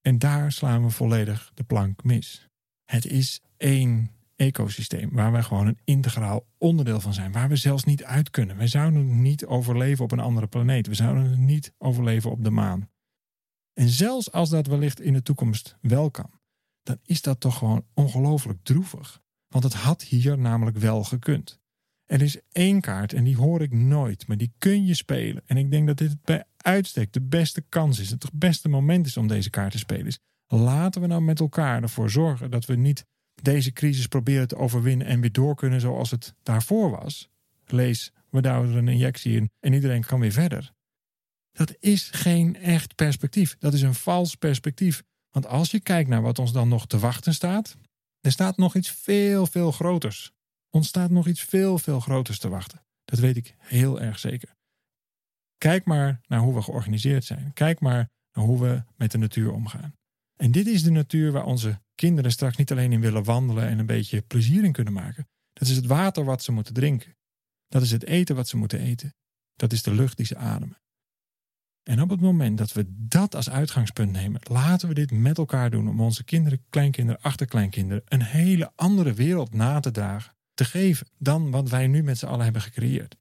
En 0.01 0.17
daar 0.17 0.51
slaan 0.51 0.83
we 0.83 0.89
volledig 0.89 1.51
de 1.53 1.63
plank 1.63 2.03
mis. 2.03 2.47
Het 2.85 3.05
is 3.05 3.41
één 3.57 4.11
ecosysteem 4.35 5.09
waar 5.11 5.31
wij 5.31 5.43
gewoon 5.43 5.67
een 5.67 5.79
integraal 5.83 6.45
onderdeel 6.57 7.01
van 7.01 7.13
zijn, 7.13 7.31
waar 7.31 7.49
we 7.49 7.55
zelfs 7.55 7.83
niet 7.83 8.03
uit 8.03 8.29
kunnen. 8.29 8.57
Wij 8.57 8.67
zouden 8.67 9.21
niet 9.21 9.45
overleven 9.45 10.03
op 10.03 10.11
een 10.11 10.19
andere 10.19 10.47
planeet. 10.47 10.87
We 10.87 10.93
zouden 10.93 11.45
niet 11.45 11.73
overleven 11.77 12.31
op 12.31 12.43
de 12.43 12.49
maan. 12.49 12.89
En 13.73 13.89
zelfs 13.89 14.31
als 14.31 14.49
dat 14.49 14.67
wellicht 14.67 15.01
in 15.01 15.13
de 15.13 15.21
toekomst 15.21 15.77
wel 15.81 16.11
kan, 16.11 16.29
dan 16.91 16.99
is 17.05 17.21
dat 17.21 17.39
toch 17.39 17.57
gewoon 17.57 17.85
ongelooflijk 17.93 18.59
droevig. 18.63 19.21
Want 19.47 19.63
het 19.63 19.73
had 19.73 20.01
hier 20.01 20.37
namelijk 20.37 20.77
wel 20.77 21.03
gekund. 21.03 21.59
Er 22.05 22.21
is 22.21 22.39
één 22.51 22.81
kaart 22.81 23.13
en 23.13 23.23
die 23.23 23.35
hoor 23.35 23.61
ik 23.61 23.73
nooit, 23.73 24.27
maar 24.27 24.37
die 24.37 24.53
kun 24.57 24.85
je 24.85 24.93
spelen. 24.93 25.43
En 25.45 25.57
ik 25.57 25.71
denk 25.71 25.87
dat 25.87 25.97
dit 25.97 26.21
bij 26.23 26.43
uitstek 26.57 27.13
de 27.13 27.21
beste 27.21 27.61
kans 27.61 27.99
is, 27.99 28.09
het 28.09 28.29
beste 28.33 28.69
moment 28.69 29.05
is 29.05 29.17
om 29.17 29.27
deze 29.27 29.49
kaart 29.49 29.71
te 29.71 29.77
spelen. 29.77 30.13
laten 30.47 31.01
we 31.01 31.07
nou 31.07 31.21
met 31.21 31.39
elkaar 31.39 31.81
ervoor 31.81 32.09
zorgen 32.09 32.51
dat 32.51 32.65
we 32.65 32.75
niet 32.75 33.05
deze 33.41 33.71
crisis 33.71 34.07
proberen 34.07 34.47
te 34.47 34.57
overwinnen 34.57 35.07
en 35.07 35.21
weer 35.21 35.31
door 35.31 35.55
kunnen 35.55 35.81
zoals 35.81 36.11
het 36.11 36.35
daarvoor 36.43 36.89
was. 36.89 37.29
Lees, 37.65 38.11
we 38.29 38.41
douwen 38.41 38.69
er 38.69 38.77
een 38.77 38.87
injectie 38.87 39.35
in 39.35 39.51
en 39.59 39.73
iedereen 39.73 40.05
kan 40.05 40.19
weer 40.19 40.31
verder. 40.31 40.73
Dat 41.51 41.75
is 41.79 42.09
geen 42.09 42.55
echt 42.55 42.95
perspectief. 42.95 43.55
Dat 43.59 43.73
is 43.73 43.81
een 43.81 43.93
vals 43.93 44.35
perspectief. 44.35 45.03
Want 45.31 45.47
als 45.47 45.71
je 45.71 45.79
kijkt 45.79 46.09
naar 46.09 46.21
wat 46.21 46.39
ons 46.39 46.51
dan 46.51 46.67
nog 46.67 46.87
te 46.87 46.99
wachten 46.99 47.33
staat, 47.33 47.77
er 48.19 48.31
staat 48.31 48.57
nog 48.57 48.75
iets 48.75 48.91
veel, 48.91 49.45
veel 49.45 49.71
groters. 49.71 50.31
Ons 50.69 50.87
staat 50.87 51.09
nog 51.09 51.27
iets 51.27 51.41
veel, 51.41 51.77
veel 51.77 51.99
groters 51.99 52.39
te 52.39 52.49
wachten. 52.49 52.83
Dat 53.05 53.19
weet 53.19 53.37
ik 53.37 53.55
heel 53.57 54.01
erg 54.01 54.19
zeker. 54.19 54.55
Kijk 55.57 55.85
maar 55.85 56.21
naar 56.27 56.39
hoe 56.39 56.53
we 56.53 56.61
georganiseerd 56.61 57.23
zijn. 57.23 57.53
Kijk 57.53 57.79
maar 57.79 58.09
naar 58.33 58.45
hoe 58.45 58.61
we 58.61 58.83
met 58.95 59.11
de 59.11 59.17
natuur 59.17 59.51
omgaan. 59.51 59.95
En 60.35 60.51
dit 60.51 60.67
is 60.67 60.83
de 60.83 60.91
natuur 60.91 61.31
waar 61.31 61.45
onze 61.45 61.81
kinderen 61.95 62.31
straks 62.31 62.57
niet 62.57 62.71
alleen 62.71 62.91
in 62.91 63.01
willen 63.01 63.23
wandelen 63.23 63.67
en 63.67 63.79
een 63.79 63.85
beetje 63.85 64.21
plezier 64.21 64.63
in 64.63 64.71
kunnen 64.71 64.93
maken. 64.93 65.27
Dat 65.53 65.67
is 65.67 65.75
het 65.75 65.85
water 65.85 66.23
wat 66.23 66.43
ze 66.43 66.51
moeten 66.51 66.73
drinken. 66.73 67.15
Dat 67.67 67.81
is 67.81 67.91
het 67.91 68.05
eten 68.05 68.35
wat 68.35 68.47
ze 68.47 68.57
moeten 68.57 68.79
eten. 68.79 69.13
Dat 69.55 69.73
is 69.73 69.83
de 69.83 69.93
lucht 69.93 70.17
die 70.17 70.25
ze 70.25 70.35
ademen. 70.35 70.80
En 71.83 72.01
op 72.01 72.09
het 72.09 72.21
moment 72.21 72.57
dat 72.57 72.73
we 72.73 72.85
dat 72.87 73.35
als 73.35 73.49
uitgangspunt 73.49 74.11
nemen, 74.11 74.41
laten 74.43 74.87
we 74.87 74.93
dit 74.93 75.11
met 75.11 75.37
elkaar 75.37 75.69
doen 75.69 75.89
om 75.89 76.01
onze 76.01 76.23
kinderen, 76.23 76.63
kleinkinderen, 76.69 77.21
achterkleinkinderen 77.21 78.03
een 78.07 78.23
hele 78.23 78.71
andere 78.75 79.13
wereld 79.13 79.53
na 79.53 79.79
te 79.79 79.91
dragen, 79.91 80.35
te 80.53 80.65
geven 80.65 81.07
dan 81.17 81.51
wat 81.51 81.69
wij 81.69 81.87
nu 81.87 82.03
met 82.03 82.17
z'n 82.17 82.25
allen 82.25 82.43
hebben 82.43 82.61
gecreëerd. 82.61 83.17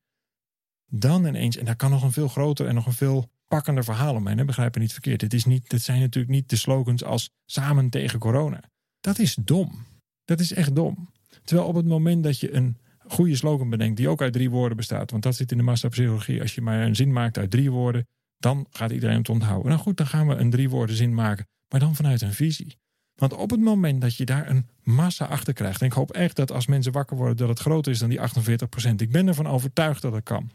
Dan 0.87 1.27
ineens, 1.27 1.57
en 1.57 1.65
daar 1.65 1.77
kan 1.77 1.91
nog 1.91 2.03
een 2.03 2.13
veel 2.13 2.29
groter 2.29 2.67
en 2.67 2.75
nog 2.75 2.87
een 2.87 2.93
veel 2.93 3.31
pakkender 3.49 3.85
verhaal 3.85 4.15
omheen, 4.15 4.47
begrijp 4.47 4.75
me 4.75 4.81
niet 4.81 4.93
verkeerd. 4.93 5.21
Dit, 5.21 5.35
is 5.35 5.45
niet, 5.45 5.71
dit 5.71 5.83
zijn 5.83 6.01
natuurlijk 6.01 6.35
niet 6.35 6.51
de 6.51 6.57
slogans 6.57 7.05
als 7.05 7.31
samen 7.47 7.91
tegen 7.91 8.19
corona. 8.19 8.63
Dat 9.01 9.19
is 9.19 9.35
dom. 9.35 9.87
Dat 10.25 10.41
is 10.41 10.53
echt 10.53 10.75
dom. 10.75 11.11
Terwijl 11.45 11.69
op 11.69 11.75
het 11.75 11.87
moment 11.87 12.25
dat 12.25 12.41
je 12.41 12.55
een 12.55 12.77
goede 12.99 13.37
slogan 13.37 13.71
bedenkt 13.71 13.97
die 13.97 14.09
ook 14.09 14.23
uit 14.23 14.33
drie 14.33 14.51
woorden 14.51 14.77
bestaat, 14.77 15.11
want 15.11 15.23
dat 15.23 15.37
zit 15.37 15.51
in 15.51 15.57
de 15.57 15.63
massapsychologie, 15.63 16.41
als 16.41 16.55
je 16.55 16.61
maar 16.61 16.83
een 16.83 16.97
zin 16.97 17.13
maakt 17.13 17.39
uit 17.39 17.51
drie 17.51 17.71
woorden, 17.71 18.07
dan 18.41 18.67
gaat 18.71 18.91
iedereen 18.91 19.17
het 19.17 19.29
onthouden. 19.29 19.69
Nou 19.69 19.81
goed, 19.81 19.97
dan 19.97 20.07
gaan 20.07 20.29
we 20.29 20.35
een 20.35 20.51
drie 20.51 20.71
woorden 20.71 20.97
zin 20.97 21.15
maken, 21.15 21.47
maar 21.69 21.81
dan 21.81 21.95
vanuit 21.95 22.21
een 22.21 22.33
visie. 22.33 22.79
Want 23.15 23.33
op 23.33 23.51
het 23.51 23.61
moment 23.61 24.01
dat 24.01 24.17
je 24.17 24.25
daar 24.25 24.51
een 24.51 24.69
massa 24.83 25.25
achter 25.25 25.53
krijgt, 25.53 25.81
en 25.81 25.87
ik 25.87 25.93
hoop 25.93 26.13
echt 26.13 26.37
dat 26.37 26.53
als 26.53 26.67
mensen 26.67 26.93
wakker 26.93 27.17
worden 27.17 27.37
dat 27.37 27.49
het 27.49 27.59
groter 27.59 27.93
is 27.93 27.99
dan 27.99 28.09
die 28.09 28.19
48%, 28.19 28.95
ik 28.97 29.13
ben 29.13 29.29
ervan 29.29 29.47
overtuigd 29.47 30.03
dat 30.03 30.13
het 30.13 30.25
kan. 30.25 30.51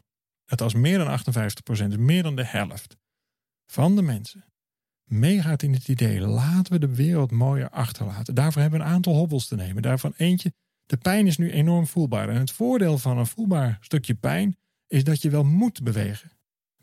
Dat 0.46 0.62
als 0.62 0.74
meer 0.74 0.98
dan 0.98 1.20
58%, 1.96 2.00
meer 2.00 2.24
dan 2.24 2.36
de 2.36 2.46
helft 2.46 2.98
van 3.66 3.96
de 3.96 4.02
mensen 4.02 4.46
meegaat 5.06 5.62
in 5.62 5.74
het 5.74 5.88
idee, 5.88 6.22
laten 6.22 6.74
we 6.74 6.80
de 6.80 6.96
wereld 6.96 7.32
mooier 7.32 7.70
achterlaten. 7.70 8.36
Daarvoor 8.36 8.62
hebben 8.62 8.80
we 8.80 8.86
een 8.86 8.92
aantal 8.92 9.16
hobbels 9.16 9.48
te 9.48 9.56
nemen. 9.56 9.82
Daarvan 9.82 10.14
eentje, 10.18 10.54
de 10.86 10.98
pijn 10.98 11.28
is 11.28 11.38
nu 11.38 11.52
enorm 11.52 11.88
voelbaar. 11.88 12.30
En 12.30 12.36
het 12.36 12.52
voordeel 12.52 12.98
van 12.98 13.18
een 13.18 13.28
voelbaar 13.28 13.78
stukje 13.82 14.16
pijn 14.16 14.58
is 14.88 15.04
dat 15.04 15.22
je 15.22 15.30
wel 15.30 15.44
moet 15.44 15.84
bewegen. 15.84 16.32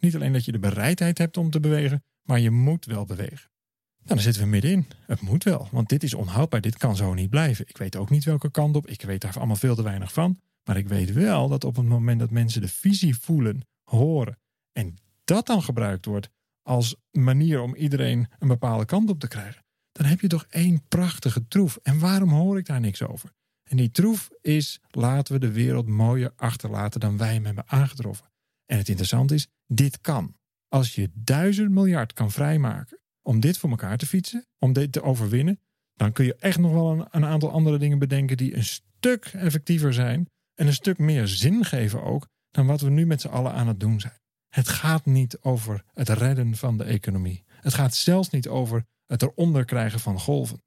Niet 0.03 0.15
alleen 0.15 0.33
dat 0.33 0.45
je 0.45 0.53
de 0.53 0.59
bereidheid 0.59 1.19
hebt 1.19 1.37
om 1.37 1.51
te 1.51 1.61
bewegen, 1.61 2.05
maar 2.23 2.41
je 2.41 2.51
moet 2.51 2.85
wel 2.85 3.05
bewegen. 3.05 3.51
Nou, 3.97 4.15
dan 4.15 4.19
zitten 4.19 4.43
we 4.43 4.49
middenin. 4.49 4.87
Het 5.07 5.21
moet 5.21 5.45
wel, 5.45 5.69
want 5.71 5.89
dit 5.89 6.03
is 6.03 6.15
onhoudbaar. 6.15 6.61
Dit 6.61 6.77
kan 6.77 6.97
zo 6.97 7.15
niet 7.15 7.31
blijven. 7.31 7.69
Ik 7.69 7.77
weet 7.77 7.97
ook 7.97 8.11
niet 8.11 8.25
welke 8.25 8.51
kant 8.51 8.77
op. 8.77 8.87
Ik 8.87 9.03
weet 9.03 9.21
daar 9.21 9.37
allemaal 9.37 9.57
veel 9.57 9.75
te 9.75 9.83
weinig 9.83 10.13
van. 10.13 10.41
Maar 10.65 10.77
ik 10.77 10.89
weet 10.89 11.13
wel 11.13 11.49
dat 11.49 11.65
op 11.65 11.77
het 11.77 11.87
moment 11.87 12.21
dat 12.21 12.31
mensen 12.31 12.61
de 12.61 12.69
visie 12.69 13.17
voelen, 13.17 13.67
horen 13.83 14.39
en 14.73 14.97
dat 15.25 15.47
dan 15.47 15.63
gebruikt 15.63 16.05
wordt 16.05 16.29
als 16.63 16.97
manier 17.11 17.61
om 17.61 17.75
iedereen 17.75 18.29
een 18.39 18.49
bepaalde 18.49 18.85
kant 18.85 19.11
op 19.11 19.21
te 19.21 19.29
krijgen, 19.29 19.65
dan 19.93 20.07
heb 20.07 20.21
je 20.21 20.29
toch 20.29 20.47
één 20.49 20.83
prachtige 20.89 21.49
troef. 21.49 21.79
En 21.83 21.99
waarom 21.99 22.31
hoor 22.31 22.59
ik 22.59 22.67
daar 22.67 22.81
niks 22.81 23.03
over? 23.03 23.33
En 23.63 23.77
die 23.77 23.91
troef 23.91 24.31
is: 24.41 24.81
laten 24.91 25.35
we 25.35 25.41
de 25.41 25.53
wereld 25.53 25.87
mooier 25.87 26.33
achterlaten 26.37 27.01
dan 27.01 27.17
wij 27.17 27.35
hem 27.35 27.45
hebben 27.45 27.69
aangetroffen. 27.69 28.32
En 28.73 28.79
het 28.79 28.89
interessante 28.89 29.35
is: 29.35 29.49
dit 29.67 30.01
kan. 30.01 30.37
Als 30.69 30.95
je 30.95 31.11
duizend 31.15 31.71
miljard 31.71 32.13
kan 32.13 32.31
vrijmaken 32.31 32.99
om 33.23 33.41
dit 33.41 33.59
voor 33.59 33.71
elkaar 33.71 33.99
te 33.99 34.07
fietsen, 34.07 34.47
om 34.59 34.73
dit 34.73 34.93
te 34.93 35.03
overwinnen, 35.03 35.61
dan 35.95 36.13
kun 36.13 36.25
je 36.25 36.35
echt 36.35 36.59
nog 36.59 36.73
wel 36.73 36.91
een, 36.91 37.07
een 37.11 37.25
aantal 37.25 37.51
andere 37.51 37.79
dingen 37.79 37.99
bedenken 37.99 38.37
die 38.37 38.57
een 38.57 38.65
stuk 38.65 39.25
effectiever 39.25 39.95
zijn 39.95 40.31
en 40.55 40.67
een 40.67 40.73
stuk 40.73 40.99
meer 40.99 41.27
zin 41.27 41.65
geven 41.65 42.03
ook 42.03 42.29
dan 42.51 42.67
wat 42.67 42.81
we 42.81 42.91
nu 42.91 43.07
met 43.07 43.21
z'n 43.21 43.29
allen 43.29 43.53
aan 43.53 43.69
het 43.69 43.81
doen 43.81 44.01
zijn. 44.01 44.21
Het 44.49 44.69
gaat 44.69 45.07
niet 45.07 45.39
over 45.41 45.85
het 45.93 46.09
redden 46.09 46.57
van 46.57 46.77
de 46.77 46.85
economie. 46.85 47.45
Het 47.47 47.75
gaat 47.75 47.95
zelfs 47.95 48.31
niet 48.31 48.49
over 48.49 48.85
het 49.07 49.23
eronder 49.23 49.65
krijgen 49.65 50.01
van 50.01 50.21
golven. 50.21 50.63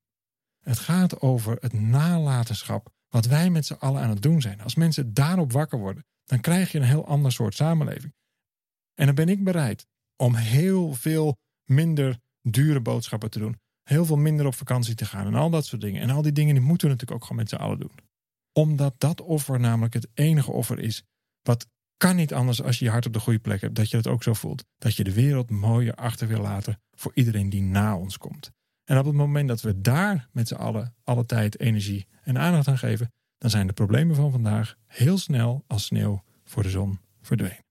Het 0.60 0.80
gaat 0.80 1.22
over 1.22 1.58
het 1.60 1.74
nalatenschap 1.74 2.94
wat 3.16 3.26
wij 3.26 3.50
met 3.50 3.66
z'n 3.66 3.74
allen 3.74 4.02
aan 4.02 4.10
het 4.10 4.22
doen 4.22 4.42
zijn. 4.42 4.62
Als 4.62 4.76
mensen 4.76 5.14
daarop 5.14 5.52
wakker 5.52 5.80
worden, 5.80 6.06
dan 6.26 6.40
krijg 6.40 6.72
je 6.72 6.78
een 6.78 6.84
heel 6.84 7.08
ander 7.08 7.32
soort 7.32 7.56
samenleving. 7.56 8.14
En 8.94 9.06
dan 9.06 9.16
ben 9.16 9.30
ik 9.30 9.44
bereid 9.44 9.88
om 10.16 10.36
heel 10.36 10.94
veel 10.94 11.38
minder 11.66 12.20
dure 12.42 12.80
boodschappen 12.80 13.30
te 13.30 13.40
doen. 13.40 13.60
Heel 13.84 14.06
veel 14.06 14.18
minder 14.18 14.46
op 14.46 14.56
vakantie 14.56 14.96
te 14.96 15.06
gaan 15.06 15.26
en 15.26 15.36
al 15.36 15.50
dat 15.50 15.66
soort 15.66 15.82
dingen. 15.82 16.02
En 16.02 16.10
al 16.10 16.22
die 16.22 16.32
dingen 16.32 16.54
die 16.54 16.64
moeten 16.64 16.88
we 16.88 16.94
natuurlijk 16.94 17.22
ook 17.22 17.28
gewoon 17.28 17.44
met 17.44 17.50
z'n 17.50 17.56
allen 17.56 17.80
doen. 17.80 18.00
Omdat 18.52 18.94
dat 18.98 19.22
offer 19.22 19.60
namelijk 19.60 19.94
het 19.94 20.08
enige 20.14 20.52
offer 20.52 20.80
is 20.80 21.04
wat 21.42 21.68
kan 21.98 22.16
niet 22.16 22.34
anders 22.34 22.64
als 22.64 22.80
je 22.80 22.86
je 22.86 22.92
hart 22.92 23.06
op 23.06 23.14
de 23.14 23.20
goede 23.20 23.40
plek 23.40 23.62
hebt, 23.62 23.76
dat 23.76 23.90
je 23.90 23.98
het 23.98 24.08
ook 24.08 24.24
zo 24.24 24.34
voelt. 24.34 24.64
Dat 24.78 24.96
je 24.96 25.04
de 25.04 25.14
wereld 25.14 25.50
mooier 25.50 25.96
achter 25.96 26.28
wil 26.28 26.42
laten 26.42 26.82
voor 26.92 27.12
iedereen 27.16 27.50
die 27.50 27.62
na 27.62 27.98
ons 27.98 28.18
komt. 28.18 28.52
En 28.86 28.98
op 28.98 29.06
het 29.06 29.16
moment 29.16 29.48
dat 29.48 29.62
we 29.62 29.82
daar 29.82 30.28
met 30.32 30.48
z'n 30.48 30.56
allen 30.56 30.96
alle 31.04 31.26
tijd, 31.26 31.60
energie 31.60 32.08
en 32.24 32.38
aandacht 32.38 32.68
aan 32.68 32.78
geven, 32.78 33.12
dan 33.38 33.50
zijn 33.50 33.68
de 33.68 33.74
problemen 33.74 34.16
van 34.16 34.32
vandaag 34.32 34.76
heel 34.86 35.18
snel 35.18 35.64
als 35.68 35.86
sneeuw 35.86 36.24
voor 36.44 36.64
de 36.64 36.70
zon 36.70 37.00
verdwenen. 37.22 37.66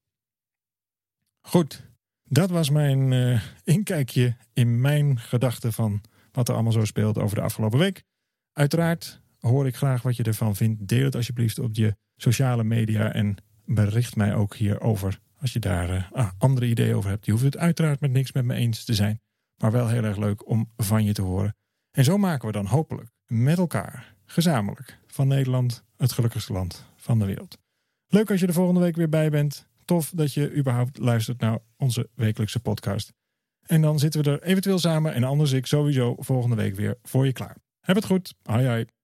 Goed, 1.41 1.89
dat 2.23 2.49
was 2.49 2.69
mijn 2.69 3.11
uh, 3.11 3.41
inkijkje 3.63 4.35
in 4.53 4.81
mijn 4.81 5.19
gedachten 5.19 5.73
van 5.73 6.01
wat 6.31 6.47
er 6.47 6.53
allemaal 6.53 6.71
zo 6.71 6.85
speelt 6.85 7.17
over 7.17 7.35
de 7.35 7.41
afgelopen 7.41 7.79
week. 7.79 8.03
Uiteraard 8.51 9.21
hoor 9.39 9.67
ik 9.67 9.75
graag 9.75 10.01
wat 10.01 10.15
je 10.15 10.23
ervan 10.23 10.55
vindt. 10.55 10.87
Deel 10.87 11.03
het 11.03 11.15
alsjeblieft 11.15 11.59
op 11.59 11.75
je 11.75 11.95
sociale 12.15 12.63
media 12.63 13.13
en 13.13 13.35
bericht 13.65 14.15
mij 14.15 14.35
ook 14.35 14.55
hierover. 14.55 15.19
Als 15.39 15.53
je 15.53 15.59
daar 15.59 16.09
uh, 16.15 16.29
andere 16.37 16.65
ideeën 16.65 16.95
over 16.95 17.09
hebt. 17.09 17.25
Je 17.25 17.31
hoeft 17.31 17.43
het 17.43 17.57
uiteraard 17.57 17.99
met 17.99 18.11
niks 18.11 18.31
met 18.31 18.45
me 18.45 18.53
eens 18.53 18.83
te 18.83 18.93
zijn. 18.93 19.21
Maar 19.57 19.71
wel 19.71 19.87
heel 19.87 20.03
erg 20.03 20.17
leuk 20.17 20.49
om 20.49 20.71
van 20.77 21.03
je 21.03 21.13
te 21.13 21.21
horen. 21.21 21.55
En 21.91 22.03
zo 22.03 22.17
maken 22.17 22.47
we 22.47 22.53
dan 22.53 22.65
hopelijk 22.65 23.09
met 23.25 23.57
elkaar, 23.57 24.15
gezamenlijk, 24.25 24.99
van 25.07 25.27
Nederland 25.27 25.83
het 25.97 26.11
gelukkigste 26.11 26.53
land 26.53 26.85
van 26.95 27.19
de 27.19 27.25
wereld. 27.25 27.57
Leuk 28.07 28.31
als 28.31 28.39
je 28.39 28.47
er 28.47 28.53
volgende 28.53 28.79
week 28.79 28.95
weer 28.95 29.09
bij 29.09 29.29
bent. 29.29 29.67
Tof 29.85 30.11
dat 30.15 30.33
je 30.33 30.55
überhaupt 30.55 30.97
luistert 30.97 31.39
naar 31.39 31.59
onze 31.77 32.09
wekelijkse 32.13 32.59
podcast. 32.59 33.13
En 33.61 33.81
dan 33.81 33.99
zitten 33.99 34.23
we 34.23 34.31
er 34.31 34.43
eventueel 34.43 34.79
samen 34.79 35.13
en 35.13 35.23
anders 35.23 35.51
ik 35.51 35.65
sowieso 35.65 36.15
volgende 36.17 36.55
week 36.55 36.75
weer 36.75 36.97
voor 37.01 37.25
je 37.25 37.33
klaar. 37.33 37.57
Heb 37.79 37.95
het 37.95 38.05
goed. 38.05 38.33
Hoi 38.43 38.67
hoi. 38.67 38.94